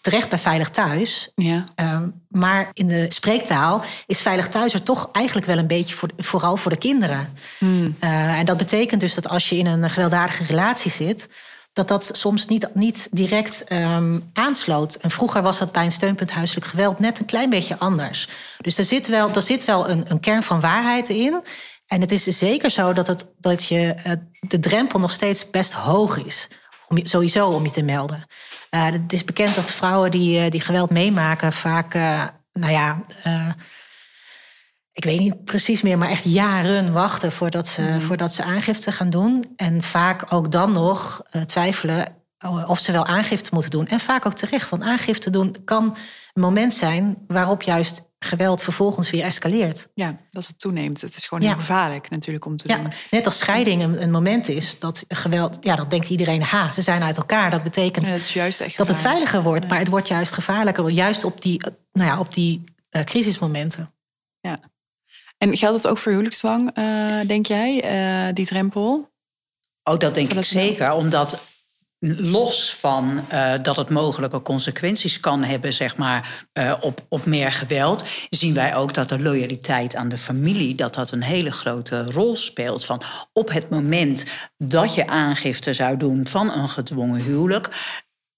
[0.00, 1.30] terecht bij Veilig Thuis.
[1.34, 1.64] Ja.
[1.76, 6.08] Um, maar in de spreektaal is Veilig Thuis er toch eigenlijk wel een beetje voor,
[6.16, 7.32] vooral voor de kinderen.
[7.58, 7.96] Hmm.
[8.00, 11.28] Uh, en dat betekent dus dat als je in een gewelddadige relatie zit,
[11.72, 13.64] dat dat soms niet, niet direct
[14.32, 14.94] aansloot.
[14.94, 18.28] En vroeger was dat bij een steunpunt huiselijk geweld net een klein beetje anders.
[18.60, 21.42] Dus er zit wel, er zit wel een, een kern van waarheid in.
[21.88, 25.72] En het is zeker zo dat, het, dat je, uh, de drempel nog steeds best
[25.72, 26.48] hoog is.
[26.88, 28.26] Om, sowieso om je te melden.
[28.70, 31.94] Uh, het is bekend dat vrouwen die, uh, die geweld meemaken vaak,
[32.52, 33.00] nou ja,
[34.92, 38.00] ik weet niet precies meer, maar echt jaren wachten voordat ze, mm.
[38.00, 39.52] voordat ze aangifte gaan doen.
[39.56, 42.16] En vaak ook dan nog twijfelen
[42.66, 43.86] of ze wel aangifte moeten doen.
[43.86, 45.96] En vaak ook terecht, want aangifte doen kan
[46.32, 49.88] een moment zijn waarop juist geweld vervolgens weer escaleert.
[49.94, 51.00] Ja, dat het toeneemt.
[51.00, 52.92] Het is gewoon heel gevaarlijk natuurlijk om te ja, doen.
[53.10, 55.58] Net als scheiding een, een, moment is dat geweld...
[55.60, 57.50] Ja, dan denkt iedereen, ha, ze zijn uit elkaar.
[57.50, 59.68] Dat betekent ja, dat, is juist echt dat het veiliger wordt.
[59.68, 60.90] Maar het wordt juist gevaarlijker.
[60.90, 63.88] Juist op die, nou ja, op die uh, crisismomenten.
[64.40, 64.60] Ja.
[65.38, 67.84] En geldt dat ook voor huwelijksdwang, uh, denk jij,
[68.28, 69.10] uh, die drempel?
[69.82, 70.92] Oh, dat denk ik zeker.
[70.92, 71.44] Omdat
[72.00, 77.52] los van uh, dat het mogelijke consequenties kan hebben, zeg maar, uh, op, op meer
[77.52, 82.04] geweld, zien wij ook dat de loyaliteit aan de familie, dat dat een hele grote
[82.04, 82.84] rol speelt.
[82.84, 84.24] Van op het moment
[84.56, 87.68] dat je aangifte zou doen van een gedwongen huwelijk,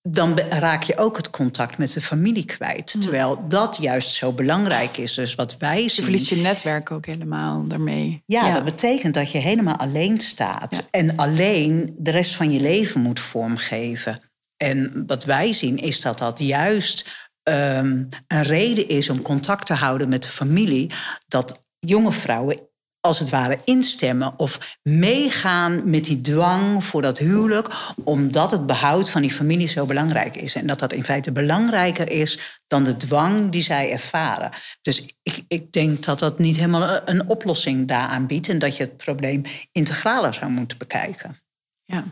[0.02, 3.00] dan raak je ook het contact met de familie kwijt.
[3.00, 5.14] Terwijl dat juist zo belangrijk is.
[5.14, 5.90] Dus wat wij zien...
[5.94, 8.22] Je verliest je netwerk ook helemaal daarmee.
[8.26, 8.54] Ja, ja.
[8.54, 10.76] dat betekent dat je helemaal alleen staat.
[10.76, 11.00] Ja.
[11.00, 14.20] En alleen de rest van je leven moet vormgeven.
[14.56, 19.74] En wat wij zien is dat dat juist um, een reden is om contact te
[19.74, 20.90] houden met de familie.
[21.28, 22.69] Dat jonge vrouwen
[23.00, 27.68] als het ware instemmen of meegaan met die dwang voor dat huwelijk,
[28.04, 30.54] omdat het behoud van die familie zo belangrijk is.
[30.54, 34.50] En dat dat in feite belangrijker is dan de dwang die zij ervaren.
[34.82, 38.82] Dus ik, ik denk dat dat niet helemaal een oplossing daaraan biedt en dat je
[38.82, 41.38] het probleem integraler zou moeten bekijken.
[41.84, 42.04] Ja.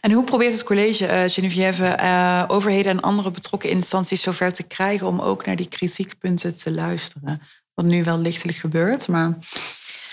[0.00, 4.62] En hoe probeert het college, uh, Geneviève, uh, overheden en andere betrokken instanties zover te
[4.62, 7.42] krijgen om ook naar die kritiekpunten te luisteren?
[7.74, 9.38] Wat nu wel lichtelijk gebeurt, maar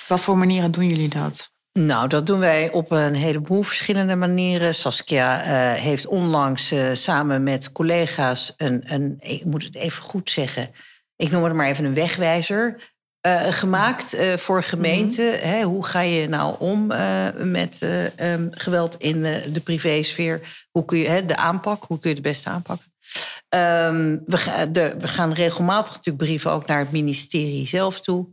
[0.07, 1.53] wat voor manieren doen jullie dat?
[1.71, 4.75] Nou, dat doen wij op een heleboel verschillende manieren.
[4.75, 10.29] Saskia uh, heeft onlangs uh, samen met collega's een, een, ik moet het even goed
[10.29, 10.71] zeggen,
[11.15, 12.93] ik noem het maar even een wegwijzer.
[13.27, 15.33] Uh, gemaakt voor gemeenten.
[15.33, 15.63] Mm -hmm.
[15.63, 16.87] hoe ga je nou om
[17.51, 17.81] met
[18.21, 20.67] um, geweld in de privésfeer?
[20.71, 22.93] Hoe kun je de aanpak, hoe kun je het beste aanpakken?
[23.49, 28.27] Um, we, de, we, gaan regelmatig natuurlijk brieven ook naar het ministerie zelf toe.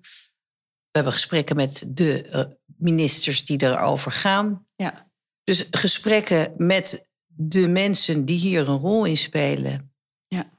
[0.92, 2.40] We hebben gesprekken met de uh,
[2.76, 4.66] ministers die erover gaan.
[4.76, 5.10] Ja.
[5.44, 9.94] Dus gesprekken met de mensen die hier een rol in spelen.
[10.26, 10.50] Ja,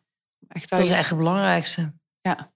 [0.47, 1.93] echt dat is eigenlijk het belangrijkste.
[2.21, 2.51] Ja,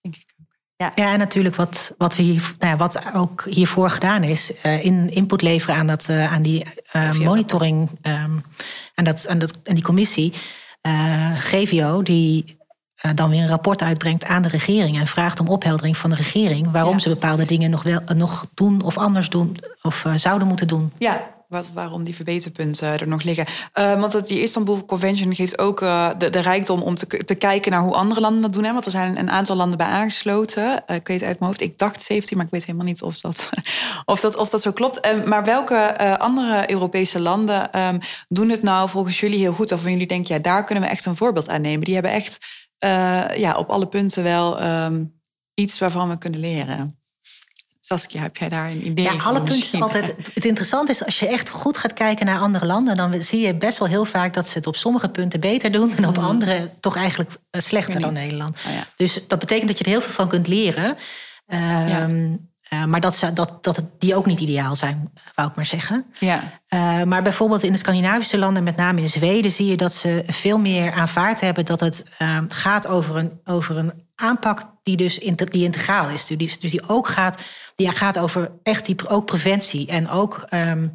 [0.00, 0.56] denk ik ook.
[0.76, 4.52] Ja, ja en natuurlijk wat, wat, we hier, nou ja, wat ook hiervoor gedaan is,
[4.64, 6.66] uh, in input leveren aan, dat, uh, aan die
[6.96, 8.44] uh, monitoring, um,
[8.94, 10.32] aan, dat, aan, dat, aan die commissie.
[11.34, 12.55] GVO, die
[13.14, 16.70] dan weer een rapport uitbrengt aan de regering en vraagt om opheldering van de regering
[16.70, 16.98] waarom ja.
[16.98, 20.92] ze bepaalde dingen nog, wel, nog doen of anders doen of zouden moeten doen.
[20.98, 23.46] Ja, wat, waarom die verbeterpunten er nog liggen.
[23.74, 27.72] Uh, want het, die Istanbul Convention geeft ook de, de rijkdom om te, te kijken
[27.72, 28.64] naar hoe andere landen dat doen.
[28.64, 28.72] Hè?
[28.72, 30.82] Want er zijn een aantal landen bij aangesloten.
[30.86, 33.50] Ik weet uit mijn hoofd, ik dacht 17, maar ik weet helemaal niet of dat,
[34.04, 35.24] of dat, of dat zo klopt.
[35.24, 39.72] maar welke andere Europese landen um, doen het nou volgens jullie heel goed?
[39.72, 41.84] Of van jullie denken, ja, daar kunnen we echt een voorbeeld aan nemen.
[41.84, 42.38] Die hebben echt
[43.36, 45.20] ja, op alle punten wel um,
[45.54, 47.00] iets waarvan we kunnen leren.
[47.80, 50.14] Saskia, heb jij daar een idee Ja, alle punten altijd.
[50.34, 53.54] Het interessante is, als je echt goed gaat kijken naar andere landen, dan zie je
[53.54, 56.70] best wel heel vaak dat ze het op sommige punten beter doen en op andere
[56.80, 58.56] toch eigenlijk slechter dan Nederland.
[58.66, 58.86] Oh, ja.
[58.96, 60.96] Dus dat betekent dat je er heel veel van kunt leren.
[61.46, 62.08] Ja.
[62.72, 65.66] Uh, maar dat, ze, dat, dat het, die ook niet ideaal zijn, wou ik maar
[65.66, 66.06] zeggen.
[66.18, 66.42] Ja.
[66.68, 70.22] Uh, maar bijvoorbeeld in de Scandinavische landen, met name in Zweden, zie je dat ze
[70.26, 75.18] veel meer aanvaard hebben dat het uh, gaat over een, over een aanpak die dus
[75.34, 76.26] die integraal is.
[76.26, 77.42] Dus, dus die ook gaat,
[77.74, 80.44] die gaat over echt die, ook preventie en ook.
[80.50, 80.92] Um,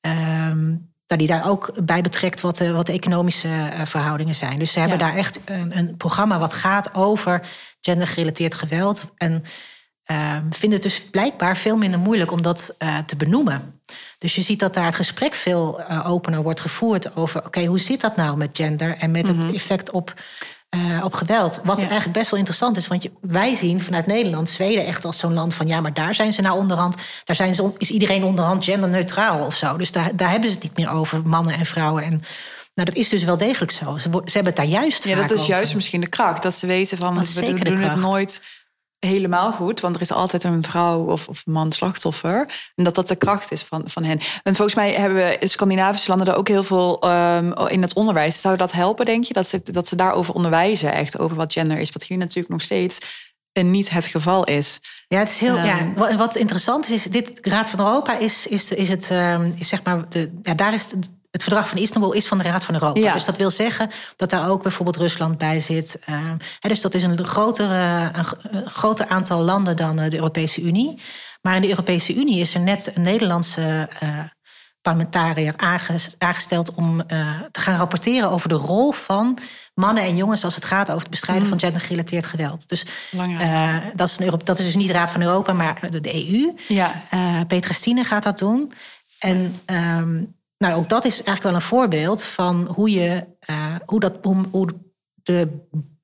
[0.00, 3.48] um, die daar ook bij betrekt wat de, wat de economische
[3.84, 4.56] verhoudingen zijn.
[4.56, 5.04] Dus ze hebben ja.
[5.04, 7.42] daar echt een, een programma wat gaat over
[7.80, 9.04] gendergerelateerd geweld.
[9.16, 9.44] En
[10.50, 13.80] vinden het dus blijkbaar veel minder moeilijk om dat uh, te benoemen.
[14.18, 17.66] Dus je ziet dat daar het gesprek veel uh, opener wordt gevoerd over: oké, okay,
[17.66, 19.46] hoe zit dat nou met gender en met mm -hmm.
[19.46, 20.14] het effect op,
[20.76, 21.60] uh, op geweld?
[21.64, 21.82] Wat ja.
[21.82, 25.34] eigenlijk best wel interessant is, want je, wij zien vanuit Nederland Zweden echt als zo'n
[25.34, 28.64] land van: ja, maar daar zijn ze nou onderhand, daar zijn ze, is iedereen onderhand
[28.64, 29.76] genderneutraal of zo.
[29.76, 32.02] Dus daar, daar hebben ze het niet meer over, mannen en vrouwen.
[32.02, 32.22] En,
[32.74, 33.96] nou, dat is dus wel degelijk zo.
[33.96, 35.54] Ze, ze hebben het daar juist Ja, dat is over.
[35.54, 36.42] juist misschien de kracht.
[36.42, 38.42] Dat ze weten van, dat we doen het nooit
[39.06, 42.70] helemaal goed, want er is altijd een vrouw of, of man slachtoffer.
[42.74, 44.20] En dat dat de kracht is van, van hen.
[44.42, 47.94] En volgens mij hebben we in Scandinavische landen er ook heel veel um, in het
[47.94, 48.40] onderwijs.
[48.40, 49.32] Zou dat helpen, denk je?
[49.32, 51.90] Dat ze, dat ze daarover onderwijzen, echt over wat gender is.
[51.92, 52.98] Wat hier natuurlijk nog steeds
[53.52, 54.80] niet het geval is.
[55.08, 55.58] Ja, het is heel.
[55.58, 59.10] Um, ja, wat, wat interessant is, is dit Raad van Europa is, is, is het,
[59.10, 62.38] um, is zeg maar, de, ja, daar is het, het verdrag van Istanbul is van
[62.38, 63.00] de Raad van Europa.
[63.00, 63.12] Ja.
[63.12, 65.98] Dus dat wil zeggen dat daar ook bijvoorbeeld Rusland bij zit.
[66.08, 68.08] Uh, hè, dus dat is een groter, uh,
[68.50, 71.00] een groter aantal landen dan uh, de Europese Unie.
[71.40, 73.88] Maar in de Europese Unie is er net een Nederlandse
[74.80, 75.54] parlementariër
[76.18, 77.06] aangesteld om
[77.50, 79.38] te gaan rapporteren over de rol van
[79.74, 81.48] mannen en jongens als het gaat over het bestrijden mm.
[81.48, 82.68] van gendergerelateerd geweld.
[82.68, 82.86] Dus
[83.94, 86.54] dat, is een, dat is dus niet de Raad van Europa, maar de, de EU.
[86.68, 87.02] Ja.
[87.46, 88.72] Petra Stine gaat dat doen.
[89.18, 94.00] En um, nou, ook dat is eigenlijk wel een voorbeeld van hoe je uh, hoe
[94.00, 94.68] dat hoe, hoe
[95.22, 95.48] de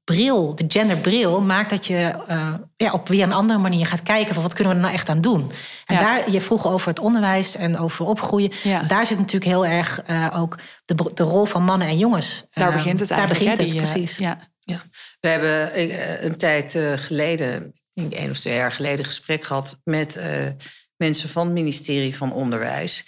[0.05, 4.35] bril, de genderbril, maakt dat je uh, ja, op weer een andere manier gaat kijken
[4.35, 5.53] van wat kunnen we er nou echt aan doen.
[5.87, 6.01] En Ja.
[6.01, 8.53] daar, je vroeg over het onderwijs en over opgroeien.
[8.63, 8.83] Ja.
[8.83, 12.45] Daar zit natuurlijk heel erg uh, ook de, de rol van mannen en jongens.
[12.53, 13.57] Daar Uh, begint het Daar eigenlijk.
[13.57, 14.19] begint hè, het, die, eh, precies.
[14.19, 14.39] Ja.
[14.61, 14.83] Ja.
[15.21, 19.45] We hebben eh, een tijd eh, geleden, ik denk één of twee jaar geleden, gesprek
[19.45, 20.47] gehad met eh,
[20.97, 23.05] mensen van het ministerie van Onderwijs.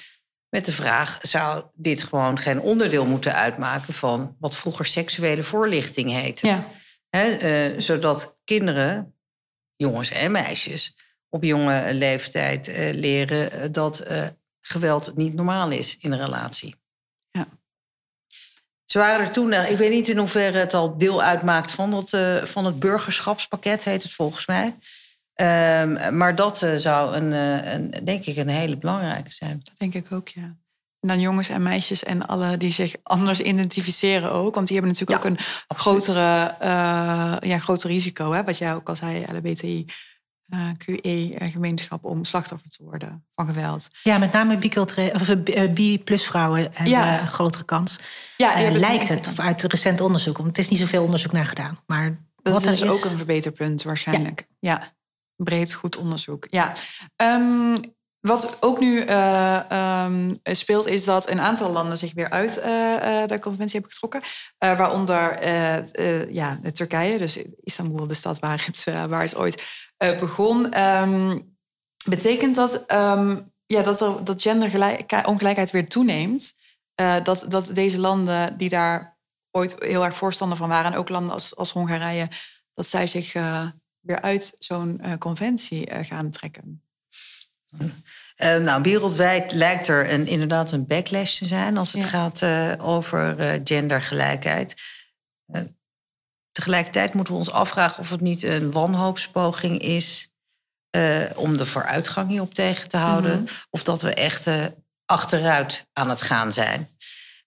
[0.51, 6.11] Met de vraag: zou dit gewoon geen onderdeel moeten uitmaken van wat vroeger seksuele voorlichting
[6.11, 6.47] heette?
[6.47, 6.67] Ja.
[7.11, 9.15] Eh, zodat kinderen,
[9.77, 10.95] jongens en meisjes,
[11.31, 14.03] op jonge leeftijd eh, leren eh, dat
[14.61, 16.75] geweld niet normaal is in een relatie.
[17.31, 17.47] Ja.
[18.85, 21.91] Ze waren er toen, eh, ik weet niet in hoeverre het al deel uitmaakt van,
[21.91, 22.11] dat,
[22.49, 24.75] van het burgerschapspakket, heet het volgens mij.
[25.40, 29.61] Ehm, maar dat eh, zou een, eh, een, denk ik een hele belangrijke zijn.
[29.62, 30.42] Dat denk ik ook, ja.
[31.00, 34.55] En dan jongens en meisjes en alle die zich anders identificeren ook.
[34.55, 35.37] Want die hebben natuurlijk Ja, ook
[35.68, 38.33] een grotere, uh, ja, groter risico.
[38.33, 38.44] Hè?
[38.44, 39.87] Wat jij ook al zei, LBTI.
[40.55, 43.88] Uh, QE-gemeenschap om slachtoffer te worden van geweld.
[44.03, 47.20] Ja, met name biculturele- of, eh, bi-plus vrouwen hebben Ja.
[47.20, 47.98] een grotere kans.
[48.37, 50.37] Ja, Eh, hebt lijkt het uit recent onderzoek.
[50.37, 51.79] Want het is niet zoveel onderzoek naar gedaan.
[51.87, 54.46] Maar Dat wat is er dus is, ook een verbeterpunt waarschijnlijk.
[54.59, 54.92] Ja,
[55.44, 56.46] breed goed onderzoek.
[56.50, 56.72] Ja.
[57.16, 57.76] Um,
[58.20, 62.64] wat ook nu uh, um, speelt, is dat een aantal landen zich weer uit uh,
[63.26, 64.22] de conventie hebben getrokken.
[64.59, 65.46] waaronder
[66.33, 70.81] ja, Turkije, dus Istanbul, de stad waar het, waar het ooit begon.
[70.81, 71.57] Um,
[72.05, 76.53] betekent dat, um, ja, dat, er, dat genderongelijkheid weer toeneemt.
[77.22, 79.18] dat, dat deze landen die daar
[79.50, 82.29] ooit heel erg voorstander van waren, en ook landen als, als Hongarije,
[82.74, 83.35] dat zij zich
[84.11, 86.83] weer uit zo'n conventie gaan trekken.
[87.79, 92.42] Uh, nou, wereldwijd lijkt er een, inderdaad een backlash te zijn als het gaat
[92.81, 94.75] over gendergelijkheid.
[96.53, 100.33] tegelijkertijd moeten we ons afvragen of het niet een wanhoopspoging is
[101.35, 103.57] om de vooruitgang hierop tegen te houden, mm -hmm.
[103.70, 104.49] of dat we echt
[105.05, 106.88] achteruit aan het gaan zijn.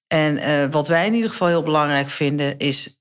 [0.08, 2.98] En wat wij in ieder geval heel belangrijk vinden, is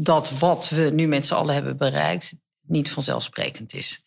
[0.00, 2.34] dat wat we nu met z'n allen hebben bereikt,
[2.66, 4.02] niet vanzelfsprekend is.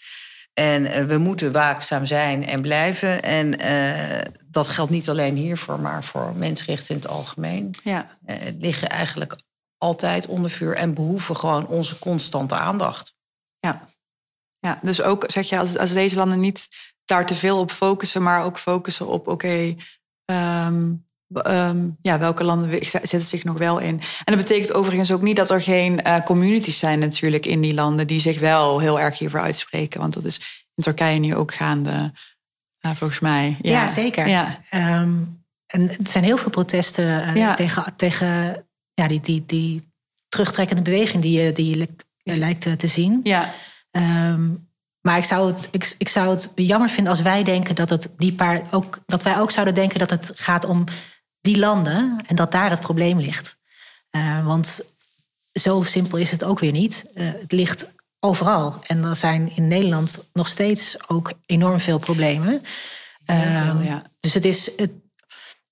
[0.54, 3.24] En uh, we moeten waakzaam zijn en blijven.
[3.24, 7.76] En uh, dat geldt niet alleen hiervoor, maar voor mensenrechten in het algemeen.
[7.84, 8.17] Ja.
[8.26, 9.36] Uh, liggen eigenlijk
[9.78, 13.15] altijd onder vuur en behoeven gewoon onze constante aandacht.
[13.60, 13.86] Ja,
[14.60, 16.67] ja dus ook zeg je, als, als deze landen niet
[17.06, 19.78] daar te veel op focussen, maar ook focussen op, oké, okay,
[20.65, 24.00] um, um, ja, welke landen zetten zich nog wel in?
[24.24, 27.74] En dat betekent overigens ook niet dat er geen uh, communities zijn natuurlijk in die
[27.74, 30.00] landen die zich wel heel erg hiervoor uitspreken.
[30.00, 32.12] Want dat is in Turkije nu ook gaande,
[32.82, 33.58] uh, volgens mij.
[33.62, 34.28] Ja, ja zeker.
[34.28, 34.62] Ja.
[35.02, 37.54] Um, en er zijn heel veel protesten uh, ja.
[37.54, 39.92] tegen, tegen ja, die, die, die
[40.30, 41.88] terugtrekkende beweging die je, die
[42.24, 43.20] je lijkt te zien.
[43.24, 43.54] Ja.
[43.92, 44.68] Um,
[45.02, 48.13] maar ik zou, het, ik, ik zou het jammer vinden als wij denken dat het
[48.18, 50.84] die paar ook dat wij ook zouden denken dat het gaat om
[51.41, 53.58] die landen en dat daar het probleem ligt.
[54.12, 54.82] Uh, want
[55.54, 57.06] zo simpel is het ook weer niet.
[57.13, 57.88] Uh, het ligt
[58.19, 58.75] overal.
[58.88, 62.62] En er zijn in Nederland nog steeds ook enorm veel problemen.
[63.25, 64.04] Uh, ja.
[64.19, 64.91] Dus het is, het,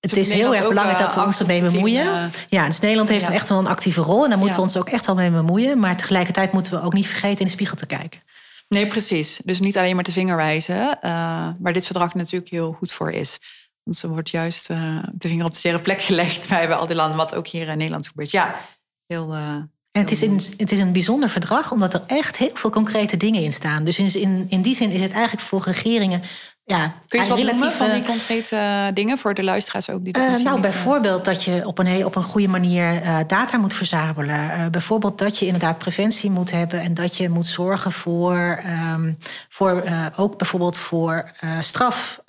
[0.00, 2.30] het is heel erg belangrijk dat we ons ermee bemoeien.
[2.48, 3.32] Ja, dus Nederland heeft ja.
[3.32, 4.22] echt wel een actieve rol.
[4.22, 5.78] En daar moeten we ons ook echt wel mee bemoeien.
[5.78, 8.20] Maar tegelijkertijd moeten we ook niet vergeten in de spiegel te kijken.
[8.68, 9.40] Nee, precies.
[9.44, 10.98] Dus niet alleen maar de vinger wijzen.
[11.58, 13.38] waar dit verdrag natuurlijk heel goed voor is.
[13.88, 16.86] Want ze wordt juist uh, de vinger op de zere plek gelegd bij, bij al
[16.86, 18.30] die landen, wat ook hier in Nederland gebeurt.
[18.30, 18.60] Ja,
[19.06, 19.34] heel.
[19.34, 19.54] Uh,
[19.92, 23.16] en het is, een, het is een bijzonder verdrag, omdat er echt heel veel concrete
[23.16, 23.84] dingen in staan.
[23.84, 26.22] Dus in, in, in die zin is het eigenlijk voor regeringen
[26.68, 30.04] ja, Kun je wat relatief van die concrete dingen voor de luisteraars ook?
[30.04, 33.18] Die uh, nou, niet, bijvoorbeeld dat je op een, hele, op een goede manier uh,
[33.26, 34.36] data moet verzamelen.
[34.36, 38.62] Uh, bijvoorbeeld dat je inderdaad preventie moet hebben en dat je moet zorgen voor,
[38.94, 39.82] um, voor
[40.16, 42.20] ook bijvoorbeeld voor straf,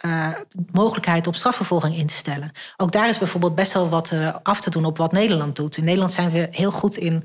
[0.72, 2.52] mogelijkheid op strafvervolging in te stellen.
[2.78, 5.78] Ook daar is bijvoorbeeld best wel wat af te doen op wat Nederland doet.
[5.78, 7.24] In Nederland zijn we heel goed in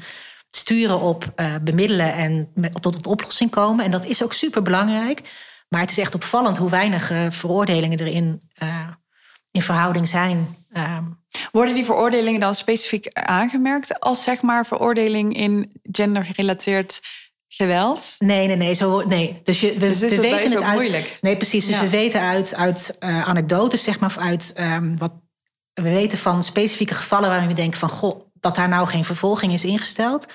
[0.50, 3.84] sturen op bemiddelen en met, tot een oplossing komen.
[3.84, 5.22] En dat is ook super belangrijk.
[5.74, 8.88] Maar het is echt opvallend hoe weinig uh, veroordelingen er in, uh,
[9.50, 10.56] in verhouding zijn.
[10.76, 10.98] Uh,
[11.52, 17.00] Worden die veroordelingen dan specifiek aangemerkt als zeg maar veroordeling in gendergerelateerd
[17.48, 18.14] geweld?
[18.18, 18.74] Nee, nee, nee.
[18.74, 19.40] Zo, nee.
[19.42, 20.74] Dus, je, we, dus we weten het uit.
[20.74, 21.18] Moeilijk.
[21.20, 21.66] Nee, precies.
[21.66, 21.80] Dus ja.
[21.82, 25.12] we weten uit, uit uh, anekdotes, zeg maar, of uit um, wat.
[25.72, 29.52] We weten van specifieke gevallen waarin we denken van goh, dat daar nou geen vervolging
[29.52, 30.26] is ingesteld.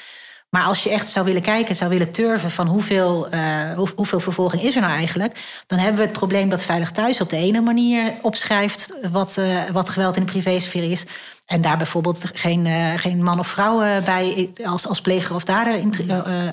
[0.50, 4.20] Maar als je echt zou willen kijken, zou willen turven van hoeveel, uh, hoe, hoeveel
[4.20, 7.38] vervolging is er nou eigenlijk, dan hebben we het probleem dat Veilig Thuis op de
[7.38, 11.06] ene manier opschrijft wat, uh, wat geweld in de privésfeer is.
[11.46, 15.74] En daar bijvoorbeeld geen, uh, geen man of vrouw bij als, als pleger of dader,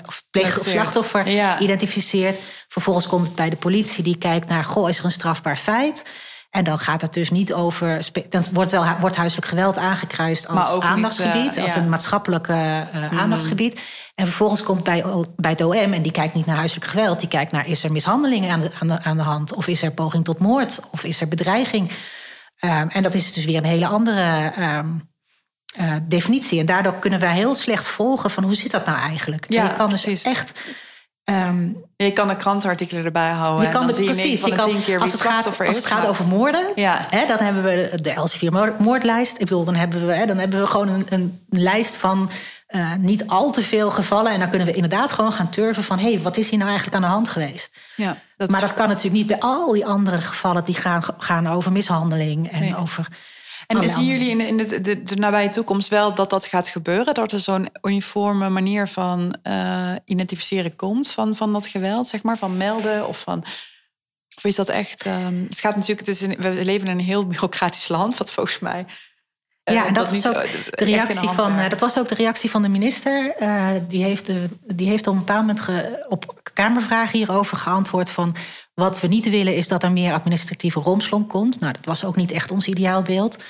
[0.05, 1.59] of pleger of slachtoffer ja.
[1.59, 2.39] identificeert.
[2.67, 6.03] Vervolgens komt het bij de politie, die kijkt naar, goh, is er een strafbaar feit?
[6.49, 8.09] En dan gaat het dus niet over.
[8.29, 11.81] Dan wordt wel wordt huiselijk geweld aangekruist als aandachtsgebied, niet, uh, als ja.
[11.81, 12.57] een maatschappelijk uh,
[13.11, 13.17] mm.
[13.19, 13.81] aandachtsgebied.
[14.15, 15.03] En vervolgens komt bij,
[15.35, 17.91] bij het OM, en die kijkt niet naar huiselijk geweld, die kijkt naar is er
[17.91, 21.03] mishandeling aan de, aan de, aan de hand, of is er poging tot moord, of
[21.03, 21.91] is er bedreiging.
[22.65, 25.09] Um, en dat is dus weer een hele andere um,
[25.79, 26.59] uh, definitie.
[26.59, 29.45] En daardoor kunnen wij heel slecht volgen van hoe zit dat nou eigenlijk.
[29.49, 30.23] Ja, en je kan precies.
[30.23, 30.59] dus echt.
[31.29, 33.67] Um, je kan de krantenartikelen erbij houden.
[33.67, 34.43] Je kan de, precies.
[34.43, 37.05] Je kan, als het gaat, als het gaat over moorden, ja.
[37.09, 39.33] hè, dan hebben we de Elsevier-moordlijst.
[39.33, 42.29] Ik bedoel, dan hebben we, hè, dan hebben we gewoon een, een lijst van
[42.69, 44.31] uh, niet al te veel gevallen.
[44.31, 45.99] En dan kunnen we inderdaad gewoon gaan turven van...
[45.99, 47.77] hé, hey, wat is hier nou eigenlijk aan de hand geweest?
[47.95, 50.63] Ja, dat maar dat kan natuurlijk niet bij al die andere gevallen...
[50.63, 52.77] die gaan, gaan over mishandeling en nee.
[52.77, 53.07] over...
[53.67, 56.67] En zien jullie in, de, in de, de, de, nabije toekomst wel dat dat gaat
[56.67, 57.13] gebeuren?
[57.13, 62.37] Dat er zo'n uniforme manier van uh, identificeren komt van, van dat geweld, zeg maar,
[62.37, 63.43] van melden of van.
[64.35, 65.05] Of is dat echt.
[65.05, 66.07] Um, het gaat natuurlijk.
[66.07, 68.85] Het is een, we leven in een heel bureaucratisch land, wat volgens mij.
[69.67, 72.07] Eh, ja, en dat, dat was ook de de reactie van, eh, dat was ook
[72.09, 73.35] de reactie van de minister.
[73.35, 78.09] Eh, die, heeft de, die heeft op een bepaald moment ge- op Kamervragen hierover geantwoord
[78.09, 78.35] van
[78.73, 81.59] wat we niet willen is dat er meer administratieve romslomp komt.
[81.59, 83.43] Nou, dat was ook niet echt ons ideaalbeeld.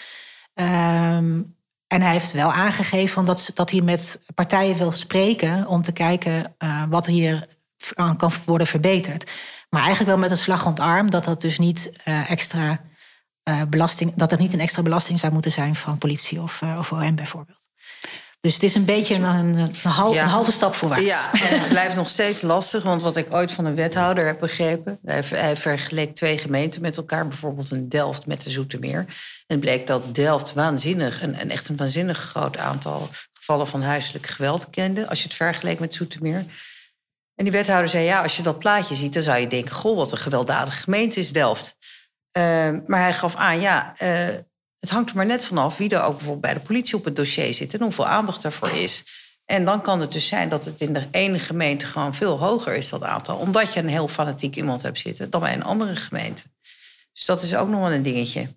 [0.53, 1.41] Ehm,
[1.87, 6.55] en hij heeft wel aangegeven dat, dat hij met partijen wil spreken om te kijken
[6.57, 7.47] eh, wat hier
[7.93, 9.31] aan kan worden verbeterd.
[9.69, 12.79] Maar eigenlijk wel met een slag om het arm dat dat dus niet eh, extra
[13.47, 16.75] eh, belasting, dat het niet een extra belasting zou moeten zijn van politie of, eh,
[16.77, 17.69] of OM bijvoorbeeld.
[18.39, 20.23] Dus het is een beetje een, een, een hal- Ja.
[20.23, 21.05] een halve stap voorwaarts.
[21.05, 22.83] Ja, en het blijft nog steeds lastig.
[22.83, 24.99] Want wat ik ooit van een wethouder heb begrepen...
[25.05, 27.27] hij, hij vergeleek twee gemeenten met elkaar.
[27.27, 29.05] Bijvoorbeeld een Delft met de Zoetermeer.
[29.47, 31.21] En bleek dat Delft waanzinnig...
[31.21, 35.09] een, een echt een waanzinnig groot aantal gevallen van huiselijk geweld kende...
[35.09, 36.45] als je het vergeleek met Zoetermeer.
[37.35, 39.13] En die wethouder zei, ja, als je dat plaatje ziet...
[39.13, 41.75] dan zou je denken, goh, wat een gewelddadige gemeente is Delft.
[42.37, 44.27] Eh, maar hij gaf aan, ja, eh,
[44.79, 45.77] het hangt er maar net vanaf...
[45.77, 47.73] wie er ook bijvoorbeeld bij de politie op het dossier zit...
[47.73, 49.03] en hoeveel aandacht daarvoor is.
[49.45, 51.85] En dan kan het dus zijn dat het in de ene gemeente...
[51.85, 53.37] gewoon veel hoger is, dat aantal.
[53.37, 55.29] Omdat je een heel fanatiek iemand hebt zitten...
[55.29, 56.43] dan bij een andere gemeente.
[57.13, 58.47] Dus dat is ook nog wel een dingetje.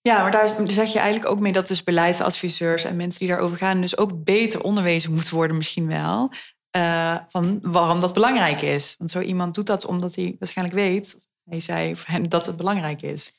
[0.00, 3.58] Ja, maar daar zeg je eigenlijk ook mee dat dus beleidsadviseurs en mensen die daarover
[3.58, 6.30] gaan, dus ook beter onderwezen moeten worden, misschien wel.
[6.70, 8.94] eh, van waarom dat belangrijk is.
[8.98, 11.94] Want zo iemand doet dat omdat hij waarschijnlijk weet, hij zei
[12.28, 13.32] dat het belangrijk is.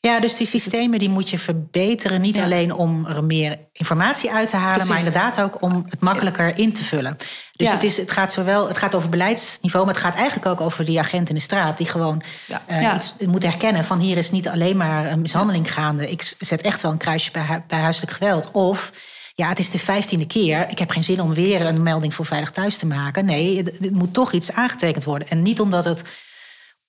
[0.00, 2.20] Ja, dus die systemen die moet je verbeteren.
[2.20, 2.44] Niet Ja.
[2.44, 6.72] alleen om er meer informatie uit te halen, maar inderdaad ook om het makkelijker in
[6.72, 7.16] te vullen.
[7.52, 7.72] Dus Ja.
[7.72, 10.84] het, is, het gaat zowel het gaat over beleidsniveau, maar het gaat eigenlijk ook over
[10.84, 12.62] die agent in de straat die gewoon Ja.
[12.66, 16.10] eh, iets moet herkennen van hier is niet alleen maar een mishandeling gaande.
[16.10, 18.50] Ik zet echt wel een kruisje bij, hu- bij huiselijk geweld.
[18.50, 18.92] Of
[19.34, 20.66] ja, het is de vijftiende keer.
[20.70, 23.24] Ik heb geen zin om weer een melding voor veilig thuis te maken.
[23.24, 25.28] Nee, het moet toch iets aangetekend worden.
[25.28, 26.02] En niet omdat het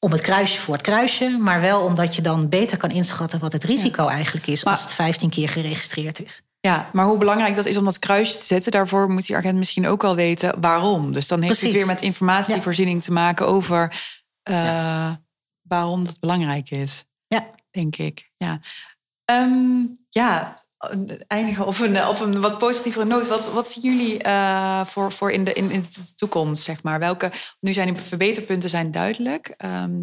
[0.06, 3.52] om het kruisje voor het kruisje, maar wel omdat je dan beter kan inschatten wat
[3.52, 6.42] het risico eigenlijk is Maar- als het 15 keer geregistreerd is.
[6.60, 9.58] Ja, maar hoe belangrijk dat is om dat kruisje te zetten, daarvoor moet die agent
[9.58, 11.14] misschien ook wel weten waarom.
[11.14, 11.68] Dus dan heeft Precies.
[11.78, 14.02] het weer met informatievoorziening te maken over
[14.44, 15.12] eh,
[15.62, 17.06] waarom dat belangrijk is.
[17.28, 17.46] Ja.
[17.72, 18.32] denk ik.
[18.38, 18.60] Ja,
[19.26, 19.80] Ehm,
[20.10, 20.64] ja
[21.28, 23.28] eindigen op een, op een wat positievere noot.
[23.28, 27.00] Wat, wat zien jullie eh, voor, voor in, de, in, in de toekomst, zeg maar?
[27.00, 29.54] Welke, nu zijn die verbeterpunten zijn duidelijk.
[29.58, 29.94] Ehm,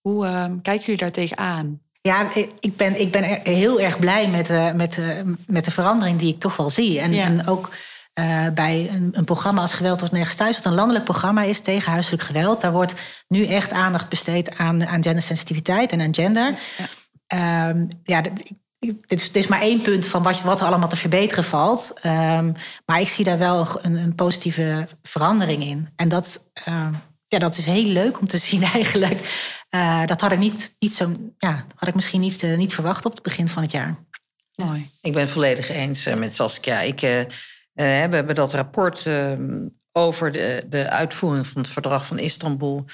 [0.00, 1.80] hoe ehm, kijken jullie daar tegenaan?
[2.00, 2.26] Ja,
[2.60, 6.34] ik ben, ik ben heel erg blij met, de met, de met de verandering die
[6.34, 7.00] ik toch wel zie.
[7.00, 7.24] En, Ja.
[7.24, 7.70] en ook
[8.12, 10.56] eh, bij een, een programma als Geweld wordt nergens thuis...
[10.56, 12.60] wat een landelijk programma is tegen huiselijk geweld...
[12.60, 12.94] daar wordt
[13.28, 16.54] nu echt aandacht besteed aan, aan gendersensitiviteit en aan gender.
[17.26, 18.22] Ja, ja
[18.86, 22.00] dit, is, is maar één punt van wat, wat er allemaal te verbeteren valt.
[22.06, 22.52] Um,
[22.86, 25.88] maar ik zie daar wel een, een positieve verandering in.
[25.96, 26.88] En dat, uh,
[27.26, 29.52] ja, dat is heel leuk om te zien eigenlijk.
[29.70, 33.04] Uh, dat had ik, niet, niet zo, ja, had ik misschien niet, uh, niet verwacht
[33.04, 33.96] op het begin van het jaar.
[34.54, 34.90] Mooi.
[35.00, 36.80] Ik ben het volledig eens uh, met Saskia.
[36.80, 37.00] Ik,
[37.72, 42.84] we hebben dat rapport ehm, over de, de uitvoering van het verdrag van Istanbul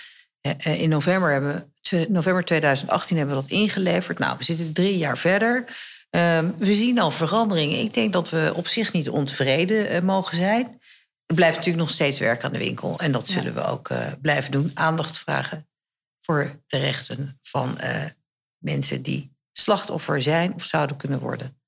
[0.63, 1.70] in november hebben
[2.09, 4.19] november 2018 hebben we dat ingeleverd.
[4.19, 5.65] Nou, we zitten drie jaar verder.
[6.11, 7.79] Um, we zien al veranderingen.
[7.79, 10.81] Ik denk dat we op zich niet ontevreden uh, mogen zijn.
[11.27, 12.99] Er blijft natuurlijk nog steeds werk aan de winkel.
[12.99, 13.61] En dat zullen ja.
[13.61, 14.71] we ook uh, blijven doen.
[14.75, 15.69] Aandacht vragen
[16.21, 18.05] voor de rechten van uh,
[18.59, 21.61] mensen die slachtoffer zijn of zouden kunnen worden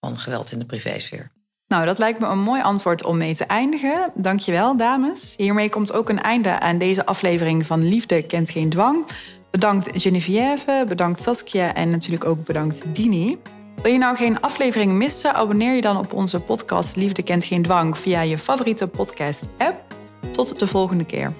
[0.00, 1.30] van geweld in de privésfeer.
[1.66, 4.12] Nou, dat lijkt me een mooi antwoord om mee te eindigen.
[4.14, 5.34] Dankjewel, dames.
[5.36, 9.06] Hiermee komt ook een einde aan deze aflevering van Liefde kent geen dwang.
[9.50, 13.38] Bedankt Geneviève, bedankt Saskia en natuurlijk ook bedankt Dini.
[13.82, 15.34] Wil je nou geen aflevering missen?
[15.34, 19.94] Abonneer je dan op onze podcast Liefde kent geen dwang via je favoriete podcast-app.
[20.30, 21.32] Tot de volgende keer.